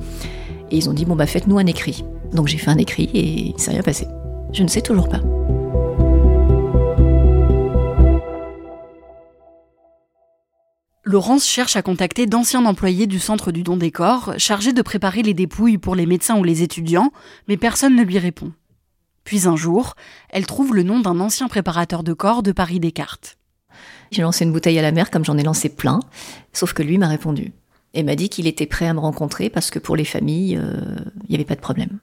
Et 0.70 0.76
ils 0.76 0.90
ont 0.90 0.92
dit 0.92 1.06
bon 1.06 1.16
bah 1.16 1.26
faites-nous 1.26 1.58
un 1.58 1.64
écrit. 1.64 2.04
Donc 2.34 2.48
j'ai 2.48 2.58
fait 2.58 2.70
un 2.70 2.76
écrit 2.76 3.08
et 3.14 3.54
il 3.54 3.58
s'est 3.58 3.70
rien 3.70 3.82
passé. 3.82 4.06
Je 4.52 4.62
ne 4.62 4.68
sais 4.68 4.82
toujours 4.82 5.08
pas. 5.08 5.20
Laurence 11.04 11.44
cherche 11.44 11.74
à 11.74 11.82
contacter 11.82 12.26
d'anciens 12.26 12.64
employés 12.64 13.08
du 13.08 13.18
centre 13.18 13.50
du 13.50 13.64
don 13.64 13.76
des 13.76 13.90
corps, 13.90 14.34
chargés 14.38 14.72
de 14.72 14.82
préparer 14.82 15.22
les 15.22 15.34
dépouilles 15.34 15.78
pour 15.78 15.96
les 15.96 16.06
médecins 16.06 16.38
ou 16.38 16.44
les 16.44 16.62
étudiants, 16.62 17.10
mais 17.48 17.56
personne 17.56 17.96
ne 17.96 18.04
lui 18.04 18.20
répond. 18.20 18.52
Puis 19.24 19.48
un 19.48 19.56
jour, 19.56 19.96
elle 20.30 20.46
trouve 20.46 20.76
le 20.76 20.84
nom 20.84 21.00
d'un 21.00 21.18
ancien 21.18 21.48
préparateur 21.48 22.04
de 22.04 22.12
corps 22.12 22.44
de 22.44 22.52
Paris 22.52 22.78
Descartes. 22.78 23.36
J'ai 24.12 24.22
lancé 24.22 24.44
une 24.44 24.52
bouteille 24.52 24.78
à 24.78 24.82
la 24.82 24.92
mer 24.92 25.10
comme 25.10 25.24
j'en 25.24 25.36
ai 25.36 25.42
lancé 25.42 25.68
plein, 25.68 25.98
sauf 26.52 26.72
que 26.72 26.84
lui 26.84 26.98
m'a 26.98 27.08
répondu 27.08 27.52
et 27.94 28.04
m'a 28.04 28.14
dit 28.14 28.28
qu'il 28.28 28.46
était 28.46 28.66
prêt 28.66 28.86
à 28.86 28.94
me 28.94 29.00
rencontrer 29.00 29.50
parce 29.50 29.70
que 29.70 29.80
pour 29.80 29.96
les 29.96 30.04
familles, 30.04 30.56
euh, 30.56 31.00
il 31.24 31.30
n'y 31.30 31.34
avait 31.34 31.44
pas 31.44 31.56
de 31.56 31.60
problème. 31.60 31.98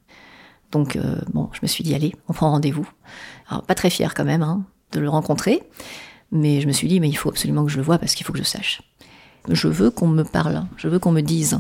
Donc 0.71 0.97
euh, 0.97 1.21
bon, 1.33 1.49
je 1.53 1.59
me 1.61 1.67
suis 1.67 1.85
dit 1.85 1.95
allez, 1.95 2.13
on 2.27 2.33
prend 2.33 2.51
rendez-vous. 2.51 2.87
Alors 3.47 3.63
pas 3.63 3.75
très 3.75 3.89
fière 3.89 4.13
quand 4.13 4.25
même 4.25 4.43
hein, 4.43 4.65
de 4.91 4.99
le 4.99 5.07
rencontrer, 5.07 5.63
mais 6.33 6.59
je 6.59 6.67
me 6.67 6.73
suis 6.73 6.89
dit 6.89 6.99
mais 6.99 7.07
il 7.07 7.15
faut 7.15 7.29
absolument 7.29 7.63
que 7.63 7.71
je 7.71 7.77
le 7.77 7.83
voie 7.83 7.97
parce 7.97 8.13
qu'il 8.13 8.25
faut 8.25 8.33
que 8.33 8.39
je 8.39 8.43
sache 8.43 8.81
je 9.47 9.67
veux 9.67 9.89
qu'on 9.89 10.07
me 10.07 10.23
parle, 10.23 10.65
je 10.77 10.87
veux 10.87 10.99
qu'on 10.99 11.11
me 11.11 11.21
dise. 11.21 11.59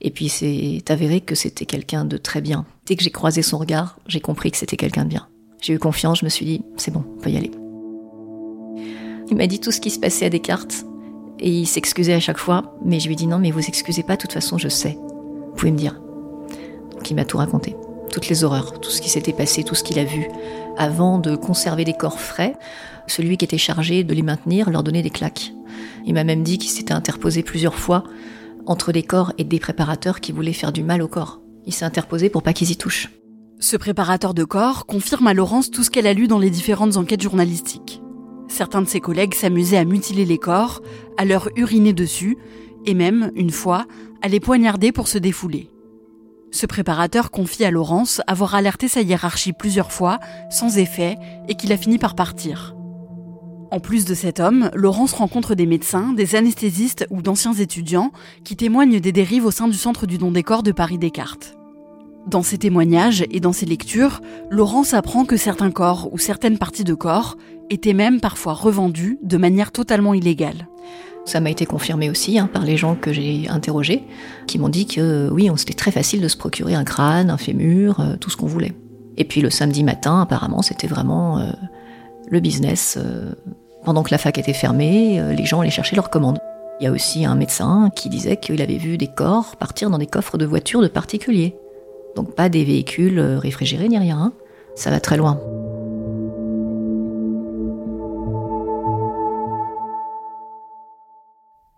Et 0.00 0.10
puis 0.10 0.28
c'est 0.28 0.82
avéré 0.88 1.20
que 1.20 1.34
c'était 1.34 1.66
quelqu'un 1.66 2.04
de 2.04 2.16
très 2.16 2.40
bien. 2.40 2.66
Dès 2.86 2.96
que 2.96 3.02
j'ai 3.02 3.10
croisé 3.10 3.42
son 3.42 3.58
regard, 3.58 3.98
j'ai 4.06 4.20
compris 4.20 4.50
que 4.50 4.56
c'était 4.56 4.76
quelqu'un 4.76 5.04
de 5.04 5.08
bien. 5.08 5.26
J'ai 5.60 5.72
eu 5.72 5.78
confiance, 5.78 6.20
je 6.20 6.24
me 6.26 6.30
suis 6.30 6.44
dit, 6.44 6.62
c'est 6.76 6.90
bon, 6.90 7.04
on 7.16 7.20
peut 7.20 7.30
y 7.30 7.36
aller. 7.36 7.50
Il 9.30 9.36
m'a 9.36 9.46
dit 9.46 9.60
tout 9.60 9.72
ce 9.72 9.80
qui 9.80 9.90
se 9.90 9.98
passait 9.98 10.26
à 10.26 10.30
Descartes, 10.30 10.84
et 11.40 11.50
il 11.50 11.66
s'excusait 11.66 12.12
à 12.12 12.20
chaque 12.20 12.38
fois, 12.38 12.76
mais 12.84 13.00
je 13.00 13.06
lui 13.06 13.14
ai 13.14 13.16
dit 13.16 13.26
non, 13.26 13.38
mais 13.38 13.50
vous 13.50 13.66
excusez 13.66 14.02
pas, 14.02 14.16
de 14.16 14.20
toute 14.20 14.32
façon, 14.32 14.58
je 14.58 14.68
sais. 14.68 14.98
Vous 14.98 15.54
pouvez 15.56 15.72
me 15.72 15.78
dire. 15.78 16.00
Donc 16.92 17.10
il 17.10 17.14
m'a 17.14 17.24
tout 17.24 17.38
raconté, 17.38 17.74
toutes 18.10 18.28
les 18.28 18.44
horreurs, 18.44 18.78
tout 18.80 18.90
ce 18.90 19.00
qui 19.00 19.08
s'était 19.08 19.32
passé, 19.32 19.64
tout 19.64 19.74
ce 19.74 19.82
qu'il 19.82 19.98
a 19.98 20.04
vu, 20.04 20.28
avant 20.76 21.18
de 21.18 21.36
conserver 21.36 21.84
des 21.84 21.94
corps 21.94 22.20
frais. 22.20 22.56
Celui 23.06 23.36
qui 23.36 23.44
était 23.44 23.58
chargé 23.58 24.04
de 24.04 24.14
les 24.14 24.22
maintenir 24.22 24.70
leur 24.70 24.82
donnait 24.82 25.02
des 25.02 25.10
claques. 25.10 25.52
Il 26.06 26.14
m'a 26.14 26.24
même 26.24 26.42
dit 26.42 26.58
qu'il 26.58 26.70
s'était 26.70 26.94
interposé 26.94 27.42
plusieurs 27.42 27.74
fois 27.74 28.04
entre 28.66 28.92
les 28.92 29.02
corps 29.02 29.32
et 29.38 29.44
des 29.44 29.58
préparateurs 29.58 30.20
qui 30.20 30.32
voulaient 30.32 30.52
faire 30.52 30.72
du 30.72 30.82
mal 30.82 31.02
au 31.02 31.08
corps. 31.08 31.40
Il 31.66 31.72
s'est 31.72 31.84
interposé 31.84 32.28
pour 32.30 32.42
pas 32.42 32.52
qu'ils 32.52 32.70
y 32.70 32.76
touchent. 32.76 33.10
Ce 33.60 33.76
préparateur 33.76 34.34
de 34.34 34.44
corps 34.44 34.86
confirme 34.86 35.26
à 35.26 35.34
Laurence 35.34 35.70
tout 35.70 35.82
ce 35.82 35.90
qu'elle 35.90 36.06
a 36.06 36.12
lu 36.12 36.26
dans 36.26 36.38
les 36.38 36.50
différentes 36.50 36.96
enquêtes 36.96 37.22
journalistiques. 37.22 38.02
Certains 38.48 38.82
de 38.82 38.88
ses 38.88 39.00
collègues 39.00 39.34
s'amusaient 39.34 39.78
à 39.78 39.84
mutiler 39.84 40.24
les 40.24 40.38
corps, 40.38 40.82
à 41.16 41.24
leur 41.24 41.48
uriner 41.56 41.92
dessus, 41.92 42.36
et 42.84 42.94
même, 42.94 43.30
une 43.34 43.50
fois, 43.50 43.86
à 44.22 44.28
les 44.28 44.40
poignarder 44.40 44.92
pour 44.92 45.08
se 45.08 45.18
défouler. 45.18 45.70
Ce 46.50 46.66
préparateur 46.66 47.30
confie 47.30 47.64
à 47.64 47.70
Laurence 47.70 48.20
avoir 48.26 48.54
alerté 48.54 48.86
sa 48.86 49.00
hiérarchie 49.00 49.52
plusieurs 49.52 49.90
fois, 49.90 50.20
sans 50.50 50.78
effet, 50.78 51.16
et 51.48 51.54
qu'il 51.54 51.72
a 51.72 51.76
fini 51.76 51.98
par 51.98 52.14
partir. 52.14 52.76
En 53.74 53.80
plus 53.80 54.04
de 54.04 54.14
cet 54.14 54.38
homme, 54.38 54.70
Laurence 54.72 55.14
rencontre 55.14 55.56
des 55.56 55.66
médecins, 55.66 56.12
des 56.12 56.36
anesthésistes 56.36 57.08
ou 57.10 57.22
d'anciens 57.22 57.54
étudiants 57.54 58.12
qui 58.44 58.54
témoignent 58.54 59.00
des 59.00 59.10
dérives 59.10 59.46
au 59.46 59.50
sein 59.50 59.66
du 59.66 59.76
centre 59.76 60.06
du 60.06 60.16
don 60.16 60.30
des 60.30 60.44
corps 60.44 60.62
de 60.62 60.70
Paris 60.70 60.96
Descartes. 60.96 61.56
Dans 62.28 62.44
ces 62.44 62.56
témoignages 62.56 63.24
et 63.32 63.40
dans 63.40 63.52
ces 63.52 63.66
lectures, 63.66 64.20
Laurence 64.48 64.94
apprend 64.94 65.24
que 65.24 65.36
certains 65.36 65.72
corps 65.72 66.08
ou 66.12 66.18
certaines 66.18 66.56
parties 66.56 66.84
de 66.84 66.94
corps 66.94 67.36
étaient 67.68 67.94
même 67.94 68.20
parfois 68.20 68.52
revendus 68.52 69.18
de 69.24 69.38
manière 69.38 69.72
totalement 69.72 70.14
illégale. 70.14 70.68
Ça 71.24 71.40
m'a 71.40 71.50
été 71.50 71.66
confirmé 71.66 72.08
aussi 72.10 72.38
hein, 72.38 72.46
par 72.46 72.62
les 72.62 72.76
gens 72.76 72.94
que 72.94 73.12
j'ai 73.12 73.48
interrogés, 73.48 74.04
qui 74.46 74.60
m'ont 74.60 74.68
dit 74.68 74.86
que 74.86 75.28
oui, 75.32 75.50
c'était 75.56 75.74
très 75.74 75.90
facile 75.90 76.20
de 76.20 76.28
se 76.28 76.36
procurer 76.36 76.76
un 76.76 76.84
crâne, 76.84 77.28
un 77.28 77.38
fémur, 77.38 77.98
euh, 77.98 78.14
tout 78.20 78.30
ce 78.30 78.36
qu'on 78.36 78.46
voulait. 78.46 78.74
Et 79.16 79.24
puis 79.24 79.40
le 79.40 79.50
samedi 79.50 79.82
matin, 79.82 80.20
apparemment, 80.20 80.62
c'était 80.62 80.86
vraiment 80.86 81.40
euh, 81.40 81.50
le 82.30 82.40
business. 82.40 82.98
Euh, 83.00 83.32
pendant 83.84 84.02
que 84.02 84.10
la 84.10 84.18
fac 84.18 84.38
était 84.38 84.52
fermée, 84.52 85.20
euh, 85.20 85.32
les 85.32 85.44
gens 85.44 85.60
allaient 85.60 85.70
chercher 85.70 85.94
leurs 85.94 86.10
commandes. 86.10 86.38
Il 86.80 86.84
y 86.84 86.86
a 86.86 86.90
aussi 86.90 87.24
un 87.24 87.36
médecin 87.36 87.90
qui 87.94 88.08
disait 88.08 88.36
qu'il 88.36 88.60
avait 88.60 88.78
vu 88.78 88.98
des 88.98 89.06
corps 89.06 89.56
partir 89.56 89.90
dans 89.90 89.98
des 89.98 90.06
coffres 90.06 90.38
de 90.38 90.46
voitures 90.46 90.80
de 90.80 90.88
particuliers. 90.88 91.54
Donc 92.16 92.34
pas 92.34 92.48
des 92.48 92.64
véhicules 92.64 93.18
euh, 93.18 93.38
réfrigérés 93.38 93.88
ni 93.88 93.98
rien. 93.98 94.18
Hein. 94.18 94.32
ça 94.74 94.90
va 94.90 95.00
très 95.00 95.16
loin. 95.16 95.40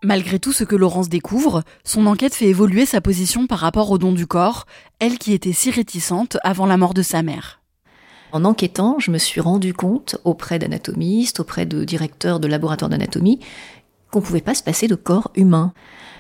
Malgré 0.03 0.39
tout 0.39 0.53
ce 0.53 0.63
que 0.63 0.77
Laurence 0.77 1.09
découvre, 1.09 1.65
son 1.83 2.07
enquête 2.07 2.35
fait 2.35 2.47
évoluer 2.47 2.87
sa 2.87 3.01
position 3.01 3.47
par 3.47 3.59
rapport 3.59 3.91
au 3.91 3.99
don 3.99 4.13
du 4.13 4.27
corps, 4.27 4.67
elle 5.01 5.19
qui 5.19 5.33
était 5.33 5.53
si 5.53 5.71
réticente 5.71 6.37
avant 6.45 6.67
la 6.67 6.77
mort 6.77 6.95
de 6.95 7.03
sa 7.03 7.23
mère. 7.23 7.61
En 8.33 8.45
enquêtant, 8.45 8.99
je 8.99 9.11
me 9.11 9.19
suis 9.19 9.41
rendu 9.41 9.73
compte 9.73 10.17
auprès 10.25 10.59
d'anatomistes, 10.59 11.41
auprès 11.41 11.67
de 11.67 11.85
directeurs 11.85 12.41
de 12.41 12.49
laboratoires 12.49 12.91
d'anatomie, 12.91 13.41
qu'on 14.11 14.21
ne 14.21 14.25
pouvait 14.25 14.41
pas 14.41 14.55
se 14.55 14.63
passer 14.63 14.89
de 14.89 14.95
corps 14.95 15.31
humain 15.35 15.73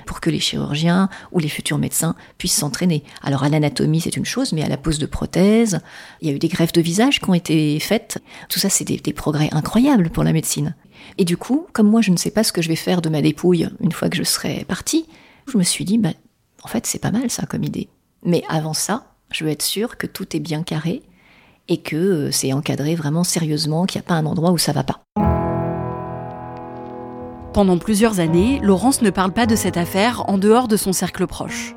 pour 0.06 0.20
que 0.20 0.30
les 0.30 0.38
chirurgiens 0.38 1.08
ou 1.32 1.40
les 1.40 1.48
futurs 1.48 1.78
médecins 1.78 2.14
puissent 2.38 2.56
s'entraîner. 2.56 3.02
Alors 3.22 3.42
à 3.42 3.48
l'anatomie, 3.48 4.00
c'est 4.00 4.16
une 4.16 4.24
chose, 4.24 4.52
mais 4.52 4.62
à 4.62 4.68
la 4.68 4.76
pose 4.76 4.98
de 4.98 5.06
prothèses, 5.06 5.80
il 6.20 6.28
y 6.28 6.32
a 6.32 6.34
eu 6.34 6.38
des 6.38 6.48
greffes 6.48 6.72
de 6.72 6.80
visage 6.80 7.20
qui 7.20 7.28
ont 7.28 7.34
été 7.34 7.78
faites. 7.80 8.18
Tout 8.48 8.60
ça, 8.60 8.70
c'est 8.70 8.84
des, 8.84 9.12
progrès 9.12 9.48
incroyables 9.52 10.10
pour 10.10 10.24
la 10.24 10.32
médecine. 10.32 10.74
Et 11.18 11.24
du 11.24 11.36
coup, 11.36 11.66
comme 11.72 11.90
moi, 11.90 12.00
je 12.00 12.12
ne 12.12 12.16
sais 12.16 12.30
pas 12.30 12.44
ce 12.44 12.52
que 12.52 12.62
je 12.62 12.68
vais 12.68 12.76
faire 12.76 13.02
de 13.02 13.08
ma 13.08 13.20
dépouille 13.20 13.68
une 13.80 13.92
fois 13.92 14.08
que 14.08 14.16
je 14.16 14.22
serai 14.22 14.64
partie, 14.64 15.06
je 15.52 15.58
me 15.58 15.62
suis 15.62 15.84
dit, 15.84 15.98
bah, 15.98 16.10
en 16.62 16.68
fait, 16.68 16.86
c'est 16.86 17.00
pas 17.00 17.10
mal 17.10 17.30
ça 17.30 17.46
comme 17.46 17.64
idée. 17.64 17.88
Mais 18.22 18.42
avant 18.48 18.74
ça, 18.74 19.14
je 19.32 19.44
veux 19.44 19.50
être 19.50 19.62
sûre 19.62 19.96
que 19.96 20.06
tout 20.06 20.36
est 20.36 20.40
bien 20.40 20.62
carré 20.62 21.02
et 21.68 21.78
que 21.78 21.96
euh, 21.96 22.30
c'est 22.30 22.52
encadré 22.52 22.94
vraiment 22.94 23.24
sérieusement, 23.24 23.86
qu'il 23.86 24.00
n'y 24.00 24.04
a 24.04 24.08
pas 24.08 24.14
un 24.14 24.26
endroit 24.26 24.52
où 24.52 24.58
ça 24.58 24.72
va 24.72 24.84
pas. 24.84 25.02
Pendant 27.52 27.78
plusieurs 27.78 28.20
années, 28.20 28.60
Laurence 28.62 29.00
ne 29.00 29.10
parle 29.10 29.32
pas 29.32 29.46
de 29.46 29.56
cette 29.56 29.78
affaire 29.78 30.28
en 30.28 30.36
dehors 30.36 30.68
de 30.68 30.76
son 30.76 30.92
cercle 30.92 31.26
proche. 31.26 31.74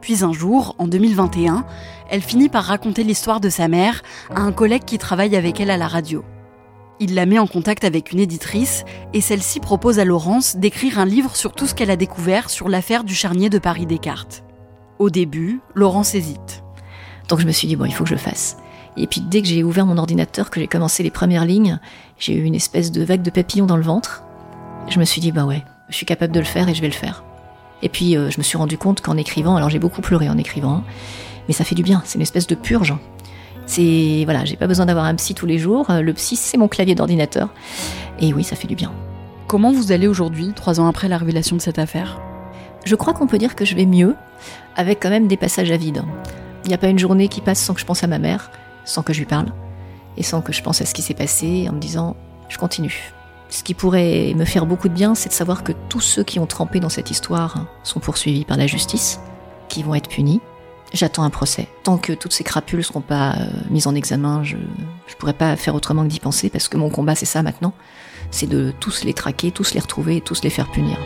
Puis 0.00 0.22
un 0.22 0.32
jour, 0.32 0.76
en 0.78 0.86
2021, 0.86 1.64
elle 2.08 2.22
finit 2.22 2.48
par 2.48 2.64
raconter 2.64 3.02
l'histoire 3.02 3.40
de 3.40 3.48
sa 3.48 3.66
mère 3.66 4.02
à 4.32 4.42
un 4.42 4.52
collègue 4.52 4.84
qui 4.84 4.96
travaille 4.96 5.34
avec 5.34 5.60
elle 5.60 5.70
à 5.70 5.76
la 5.76 5.88
radio. 5.88 6.24
Il 7.00 7.14
la 7.14 7.26
met 7.26 7.38
en 7.38 7.46
contact 7.46 7.84
avec 7.84 8.12
une 8.12 8.20
éditrice 8.20 8.84
et 9.12 9.20
celle-ci 9.20 9.60
propose 9.60 9.98
à 9.98 10.04
Laurence 10.04 10.56
d'écrire 10.56 10.98
un 10.98 11.04
livre 11.04 11.36
sur 11.36 11.52
tout 11.52 11.66
ce 11.66 11.74
qu'elle 11.74 11.90
a 11.90 11.96
découvert 11.96 12.50
sur 12.50 12.68
l'affaire 12.68 13.04
du 13.04 13.14
charnier 13.14 13.50
de 13.50 13.58
Paris 13.58 13.86
Descartes. 13.86 14.44
Au 14.98 15.10
début, 15.10 15.60
Laurence 15.74 16.14
hésite. 16.14 16.62
Donc 17.28 17.40
je 17.40 17.46
me 17.46 17.52
suis 17.52 17.68
dit, 17.68 17.76
bon, 17.76 17.84
il 17.84 17.92
faut 17.92 18.04
que 18.04 18.10
je 18.10 18.14
le 18.14 18.20
fasse. 18.20 18.56
Et 18.96 19.06
puis 19.06 19.20
dès 19.20 19.42
que 19.42 19.48
j'ai 19.48 19.62
ouvert 19.62 19.86
mon 19.86 19.98
ordinateur, 19.98 20.50
que 20.50 20.60
j'ai 20.60 20.66
commencé 20.66 21.02
les 21.02 21.10
premières 21.10 21.44
lignes, 21.44 21.78
j'ai 22.18 22.34
eu 22.34 22.42
une 22.42 22.54
espèce 22.54 22.90
de 22.90 23.04
vague 23.04 23.22
de 23.22 23.30
papillons 23.30 23.66
dans 23.66 23.76
le 23.76 23.82
ventre 23.82 24.24
je 24.90 24.98
me 24.98 25.04
suis 25.04 25.20
dit, 25.20 25.32
bah 25.32 25.44
ouais, 25.44 25.64
je 25.88 25.96
suis 25.96 26.06
capable 26.06 26.32
de 26.32 26.40
le 26.40 26.46
faire 26.46 26.68
et 26.68 26.74
je 26.74 26.80
vais 26.80 26.88
le 26.88 26.94
faire. 26.94 27.24
Et 27.82 27.88
puis, 27.88 28.16
euh, 28.16 28.30
je 28.30 28.38
me 28.38 28.42
suis 28.42 28.58
rendu 28.58 28.78
compte 28.78 29.00
qu'en 29.00 29.16
écrivant, 29.16 29.56
alors 29.56 29.70
j'ai 29.70 29.78
beaucoup 29.78 30.00
pleuré 30.00 30.28
en 30.28 30.38
écrivant, 30.38 30.82
mais 31.46 31.54
ça 31.54 31.64
fait 31.64 31.74
du 31.74 31.82
bien, 31.82 32.02
c'est 32.04 32.16
une 32.16 32.22
espèce 32.22 32.46
de 32.46 32.54
purge. 32.54 32.94
C'est, 33.66 34.22
voilà, 34.24 34.44
j'ai 34.44 34.56
pas 34.56 34.66
besoin 34.66 34.86
d'avoir 34.86 35.04
un 35.04 35.14
psy 35.14 35.34
tous 35.34 35.46
les 35.46 35.58
jours, 35.58 35.90
euh, 35.90 36.00
le 36.00 36.12
psy, 36.14 36.36
c'est 36.36 36.56
mon 36.56 36.68
clavier 36.68 36.94
d'ordinateur. 36.94 37.50
Et 38.18 38.32
oui, 38.32 38.42
ça 38.42 38.56
fait 38.56 38.66
du 38.66 38.74
bien. 38.74 38.92
Comment 39.46 39.72
vous 39.72 39.92
allez 39.92 40.08
aujourd'hui, 40.08 40.52
trois 40.54 40.80
ans 40.80 40.88
après 40.88 41.08
la 41.08 41.18
révélation 41.18 41.56
de 41.56 41.60
cette 41.60 41.78
affaire? 41.78 42.18
Je 42.84 42.94
crois 42.94 43.12
qu'on 43.12 43.26
peut 43.26 43.38
dire 43.38 43.54
que 43.54 43.64
je 43.64 43.74
vais 43.74 43.86
mieux, 43.86 44.14
avec 44.76 45.00
quand 45.00 45.10
même 45.10 45.28
des 45.28 45.36
passages 45.36 45.70
à 45.70 45.76
vide. 45.76 46.02
Il 46.64 46.68
n'y 46.68 46.74
a 46.74 46.78
pas 46.78 46.88
une 46.88 46.98
journée 46.98 47.28
qui 47.28 47.40
passe 47.40 47.60
sans 47.60 47.74
que 47.74 47.80
je 47.80 47.86
pense 47.86 48.02
à 48.02 48.06
ma 48.06 48.18
mère, 48.18 48.50
sans 48.88 49.02
que 49.02 49.12
je 49.12 49.18
lui 49.18 49.26
parle, 49.26 49.52
et 50.16 50.22
sans 50.22 50.40
que 50.40 50.52
je 50.52 50.62
pense 50.62 50.80
à 50.80 50.86
ce 50.86 50.94
qui 50.94 51.02
s'est 51.02 51.14
passé, 51.14 51.68
en 51.68 51.74
me 51.74 51.78
disant, 51.78 52.16
je 52.48 52.58
continue. 52.58 53.12
Ce 53.50 53.62
qui 53.62 53.74
pourrait 53.74 54.34
me 54.34 54.44
faire 54.44 54.66
beaucoup 54.66 54.88
de 54.88 54.94
bien, 54.94 55.14
c'est 55.14 55.28
de 55.28 55.34
savoir 55.34 55.62
que 55.62 55.72
tous 55.88 56.00
ceux 56.00 56.24
qui 56.24 56.38
ont 56.38 56.46
trempé 56.46 56.80
dans 56.80 56.88
cette 56.88 57.10
histoire 57.10 57.66
sont 57.82 58.00
poursuivis 58.00 58.44
par 58.44 58.56
la 58.56 58.66
justice, 58.66 59.20
qui 59.68 59.82
vont 59.82 59.94
être 59.94 60.08
punis. 60.08 60.40
J'attends 60.92 61.22
un 61.22 61.30
procès. 61.30 61.68
Tant 61.82 61.98
que 61.98 62.14
toutes 62.14 62.32
ces 62.32 62.44
crapules 62.44 62.78
ne 62.78 62.84
seront 62.84 63.02
pas 63.02 63.32
euh, 63.32 63.50
mises 63.68 63.86
en 63.86 63.94
examen, 63.94 64.42
je 64.42 64.56
ne 64.56 65.14
pourrais 65.18 65.34
pas 65.34 65.54
faire 65.56 65.74
autrement 65.74 66.02
que 66.02 66.08
d'y 66.08 66.20
penser, 66.20 66.48
parce 66.48 66.68
que 66.68 66.78
mon 66.78 66.88
combat, 66.88 67.14
c'est 67.14 67.26
ça 67.26 67.42
maintenant. 67.42 67.74
C'est 68.30 68.48
de 68.48 68.72
tous 68.80 69.04
les 69.04 69.14
traquer, 69.14 69.50
tous 69.50 69.74
les 69.74 69.80
retrouver 69.80 70.16
et 70.16 70.20
tous 70.22 70.42
les 70.42 70.50
faire 70.50 70.70
punir. 70.70 70.98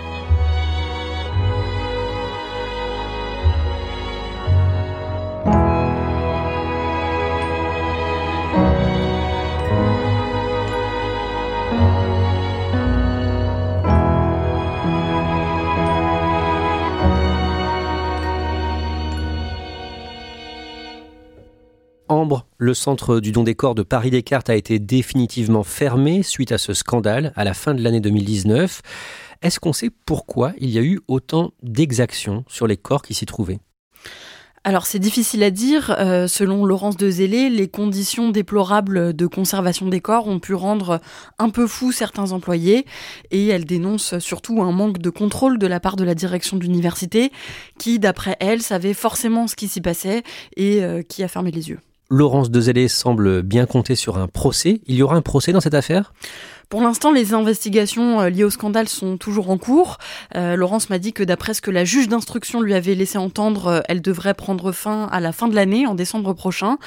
Le 22.59 22.75
centre 22.75 23.21
du 23.21 23.33
don 23.33 23.43
des 23.43 23.55
corps 23.55 23.75
de 23.75 23.83
Paris 23.83 24.11
Descartes 24.11 24.51
a 24.51 24.55
été 24.55 24.79
définitivement 24.79 25.63
fermé 25.63 26.23
suite 26.23 26.53
à 26.53 26.59
ce 26.59 26.75
scandale 26.75 27.33
à 27.37 27.45
la 27.45 27.55
fin 27.55 27.73
de 27.73 27.83
l'année 27.83 28.01
2019. 28.01 28.83
Est-ce 29.41 29.59
qu'on 29.59 29.73
sait 29.73 29.91
pourquoi 30.05 30.53
il 30.59 30.69
y 30.69 30.79
a 30.79 30.83
eu 30.83 31.01
autant 31.09 31.53
d'exactions 31.63 32.45
sur 32.49 32.67
les 32.67 32.77
corps 32.77 33.01
qui 33.01 33.15
s'y 33.15 33.25
trouvaient? 33.25 33.61
Alors 34.65 34.85
c'est 34.85 34.99
difficile 34.99 35.43
à 35.43 35.51
dire. 35.51 35.97
Euh, 35.99 36.29
selon 36.29 36.67
Laurence 36.67 36.99
de 36.99 37.11
Zélé, 37.11 37.49
les 37.49 37.69
conditions 37.69 38.29
déplorables 38.29 39.15
de 39.15 39.27
conservation 39.27 39.89
des 39.89 40.01
corps 40.01 40.29
ont 40.29 40.39
pu 40.39 40.53
rendre 40.53 41.01
un 41.39 41.49
peu 41.49 41.67
fous 41.67 41.93
certains 41.93 42.33
employés 42.33 42.85
et 43.31 43.47
elle 43.49 43.65
dénonce 43.65 44.19
surtout 44.19 44.61
un 44.61 44.71
manque 44.71 44.99
de 44.99 45.11
contrôle 45.11 45.59
de 45.59 45.67
la 45.67 45.81
part 45.81 45.97
de 45.97 46.05
la 46.05 46.15
direction 46.15 46.59
d'université 46.59 47.33
qui, 47.79 47.99
d'après 47.99 48.37
elle, 48.39 48.61
savait 48.61 48.95
forcément 48.95 49.47
ce 49.47 49.57
qui 49.57 49.67
s'y 49.67 49.81
passait 49.81 50.23
et 50.57 50.85
euh, 50.85 51.03
qui 51.03 51.23
a 51.23 51.29
fermé 51.29 51.51
les 51.51 51.71
yeux. 51.71 51.81
Laurence 52.13 52.51
Dezellé 52.51 52.89
semble 52.89 53.41
bien 53.41 53.65
compter 53.65 53.97
sur 53.97 54.19
un 54.19 54.29
procès. 54.29 54.83
Il 54.87 54.97
y 54.97 55.03
aura 55.03 55.17
un 55.17 55.23
procès 55.23 55.53
dans 55.53 55.61
cette 55.61 55.73
affaire? 55.73 56.13
Pour 56.69 56.81
l'instant, 56.81 57.11
les 57.11 57.35
investigations 57.35 58.21
euh, 58.21 58.29
liées 58.31 58.45
au 58.45 58.51
scandale 58.51 58.89
sont 58.89 59.17
toujours 59.17 59.51
en 59.51 59.59
cours. 59.59 59.99
Euh, 60.35 60.57
Laurence 60.57 60.91
m'a 60.91 60.99
dit 60.99 61.13
que 61.13 61.23
d'après 61.23 61.55
ce 61.55 61.61
que 61.61 61.71
la 61.71 61.85
juge 61.85 62.09
d'instruction 62.09 62.61
lui 62.61 62.75
avait 62.75 62.95
laissé 62.95 63.19
entendre, 63.19 63.67
euh, 63.67 63.81
elle 63.89 64.01
devrait 64.01 64.35
prendre 64.35 64.73
fin 64.73 65.07
à 65.13 65.21
la 65.21 65.33
fin 65.33 65.49
de 65.49 65.55
l'année, 65.55 65.87
en 65.87 65.95
décembre 65.95 66.33
prochain. 66.33 66.79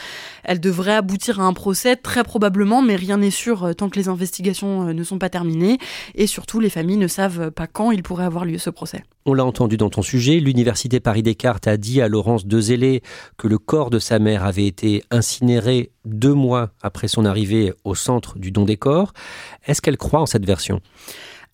Elle 0.43 0.59
devrait 0.59 0.95
aboutir 0.95 1.39
à 1.39 1.43
un 1.43 1.53
procès, 1.53 1.95
très 1.95 2.23
probablement, 2.23 2.81
mais 2.81 2.95
rien 2.95 3.17
n'est 3.17 3.31
sûr 3.31 3.75
tant 3.75 3.89
que 3.89 3.99
les 3.99 4.09
investigations 4.09 4.93
ne 4.93 5.03
sont 5.03 5.19
pas 5.19 5.29
terminées. 5.29 5.77
Et 6.15 6.27
surtout, 6.27 6.59
les 6.59 6.69
familles 6.69 6.97
ne 6.97 7.07
savent 7.07 7.51
pas 7.51 7.67
quand 7.67 7.91
il 7.91 8.03
pourrait 8.03 8.25
avoir 8.25 8.45
lieu 8.45 8.57
ce 8.57 8.69
procès. 8.69 9.03
On 9.27 9.33
l'a 9.33 9.43
entendu 9.43 9.75
dans 9.75 9.89
ton 9.89 10.03
sujet, 10.03 10.39
l'Université 10.39 10.99
Paris-Descartes 10.99 11.65
a 11.65 11.77
dit 11.77 11.99
à 11.99 12.07
Laurence 12.07 12.45
Dezellé 12.45 13.01
que 13.37 13.47
le 13.47 13.57
corps 13.57 13.89
de 13.89 13.97
sa 13.97 14.19
mère 14.19 14.45
avait 14.45 14.67
été 14.67 15.03
incinéré 15.09 15.89
deux 16.05 16.35
mois 16.35 16.69
après 16.83 17.07
son 17.07 17.25
arrivée 17.25 17.73
au 17.83 17.95
centre 17.95 18.37
du 18.37 18.51
don 18.51 18.65
des 18.65 18.77
corps. 18.77 19.13
Est-ce 19.67 19.81
qu'elle 19.81 19.97
croit 19.97 20.19
en 20.21 20.25
cette 20.25 20.45
version? 20.45 20.81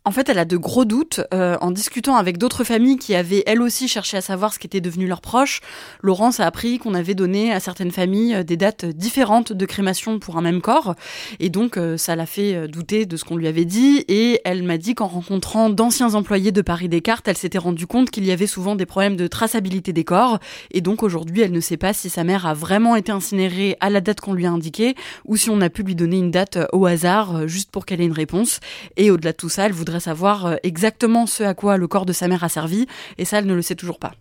En 0.04 0.12
fait, 0.12 0.30
elle 0.30 0.40
a 0.40 0.46
de 0.46 0.58
gros 0.58 0.84
doutes. 0.84 1.22
Euh, 1.34 1.58
en 1.62 1.70
discutant 1.70 2.16
avec 2.16 2.40
d'autres 2.40 2.64
familles 2.64 2.98
qui 2.98 3.14
avaient 3.14 3.44
elles 3.46 3.62
aussi 3.62 3.88
cherché 3.88 4.18
à 4.18 4.22
savoir 4.22 4.52
ce 4.52 4.58
qu'étaient 4.58 4.82
devenus 4.82 5.08
leurs 5.08 5.22
proches, 5.22 5.62
Laurence 6.02 6.40
a 6.40 6.48
appris 6.48 6.80
qu'on 6.80 6.96
avait 6.96 7.14
donné 7.14 7.54
à 7.54 7.60
certaines 7.60 7.92
familles 7.92 8.36
euh, 8.36 8.44
des 8.44 8.58
dates 8.58 8.86
différentes 8.86 9.54
de 9.54 9.66
crémation 9.68 10.18
pour 10.18 10.38
un 10.38 10.42
même 10.42 10.62
corps. 10.62 10.96
Et 11.40 11.50
donc, 11.50 11.78
euh, 11.78 11.98
ça 11.98 12.16
l'a 12.16 12.26
fait 12.26 12.68
douter 12.68 13.06
de 13.06 13.16
ce 13.16 13.24
qu'on 13.24 13.36
lui 13.36 13.48
avait 13.48 13.66
dit. 13.66 14.04
Et 14.08 14.42
elle 14.44 14.64
m'a 14.64 14.80
dit 14.80 14.96
qu'en 14.96 15.06
rencontrant 15.06 15.70
d'anciens 15.70 16.16
employés 16.16 16.52
de 16.52 16.62
Paris 16.62 16.90
Descartes, 16.90 17.28
elle 17.28 17.38
s'était 17.38 17.60
rendue 17.60 17.86
compte 17.86 18.10
qu'il 18.10 18.26
y 18.26 18.32
avait 18.32 18.48
souvent 18.48 18.76
des 18.76 18.88
problèmes 18.88 19.16
de 19.16 19.28
traçabilité 19.28 19.94
des 19.94 20.04
corps. 20.04 20.40
Et 20.72 20.82
donc, 20.82 21.04
aujourd'hui, 21.04 21.42
elle 21.42 21.52
ne 21.52 21.60
sait 21.60 21.78
pas 21.78 21.94
si 21.94 22.10
sa 22.10 22.24
mère 22.24 22.48
a 22.48 22.56
vraiment 22.56 22.96
été 22.96 23.12
incinérée 23.12 23.78
à 23.80 23.92
la 23.92 24.02
date 24.02 24.20
qu'on 24.20 24.34
lui 24.34 24.48
a 24.48 24.52
indiquée 24.52 24.96
ou 25.26 25.38
si 25.38 25.52
on 25.52 25.62
a 25.62 25.70
pu 25.70 25.84
lui 25.84 25.94
donner 25.94 26.18
une 26.18 26.32
date 26.32 26.58
au 26.74 26.88
hasard 26.88 27.48
juste 27.48 27.70
pour 27.70 27.86
qu'elle 27.86 28.02
ait 28.02 28.06
une 28.06 28.12
réponse. 28.12 28.62
Et 28.98 29.12
au-delà 29.12 29.32
de 29.32 29.38
tout 29.38 29.50
ça, 29.50 29.68
elle 29.68 29.74
voudrait 29.74 29.90
savoir 29.99 30.45
euh, 30.45 30.56
exactement 30.63 31.25
ce 31.25 31.43
à 31.43 31.54
quoi 31.54 31.77
le 31.77 31.88
corps 31.88 32.06
de 32.06 32.13
sa 32.13 32.27
mère 32.27 32.43
a 32.43 32.49
servi, 32.49 32.88
et 33.17 33.25
ça, 33.25 33.39
elle 33.39 33.45
ne 33.45 33.54
le 33.54 33.62
sait 33.62 33.75
toujours 33.75 33.99
pas. 33.99 34.13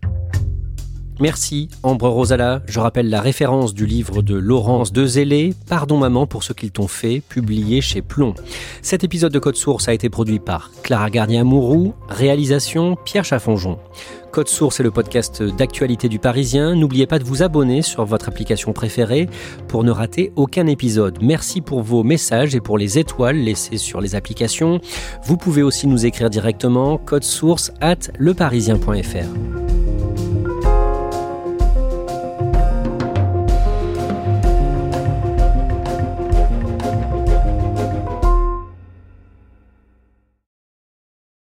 Merci 1.21 1.69
Ambre 1.83 2.09
Rosala. 2.09 2.63
Je 2.67 2.79
rappelle 2.79 3.07
la 3.07 3.21
référence 3.21 3.75
du 3.75 3.85
livre 3.85 4.23
de 4.23 4.35
Laurence 4.35 4.91
Dezélé, 4.91 5.53
Pardon 5.69 5.99
maman 5.99 6.25
pour 6.25 6.41
ce 6.41 6.51
qu'ils 6.51 6.71
t'ont 6.71 6.87
fait, 6.87 7.21
publié 7.29 7.79
chez 7.79 8.01
Plomb. 8.01 8.33
Cet 8.81 9.03
épisode 9.03 9.31
de 9.31 9.37
Code 9.37 9.55
Source 9.55 9.87
a 9.87 9.93
été 9.93 10.09
produit 10.09 10.39
par 10.39 10.71
Clara 10.81 11.11
Gardien-Mourou, 11.11 11.93
réalisation 12.09 12.97
Pierre 13.05 13.23
Chaffonjon. 13.23 13.77
Code 14.31 14.47
Source 14.47 14.79
est 14.79 14.83
le 14.83 14.91
podcast 14.91 15.43
d'actualité 15.43 16.07
du 16.07 16.17
Parisien. 16.17 16.73
N'oubliez 16.75 17.05
pas 17.05 17.19
de 17.19 17.25
vous 17.25 17.43
abonner 17.43 17.81
sur 17.81 18.05
votre 18.05 18.29
application 18.29 18.71
préférée 18.71 19.27
pour 19.67 19.83
ne 19.83 19.91
rater 19.91 20.31
aucun 20.37 20.67
épisode. 20.67 21.19
Merci 21.21 21.59
pour 21.59 21.81
vos 21.81 22.03
messages 22.03 22.55
et 22.55 22.61
pour 22.61 22.77
les 22.77 22.97
étoiles 22.97 23.37
laissées 23.37 23.77
sur 23.77 23.99
les 23.99 24.15
applications. 24.15 24.79
Vous 25.25 25.35
pouvez 25.35 25.63
aussi 25.63 25.85
nous 25.87 26.05
écrire 26.05 26.29
directement 26.29 26.97
code 26.97 27.23
source 27.23 27.71
at 27.81 28.09
leparisien.fr. 28.19 29.70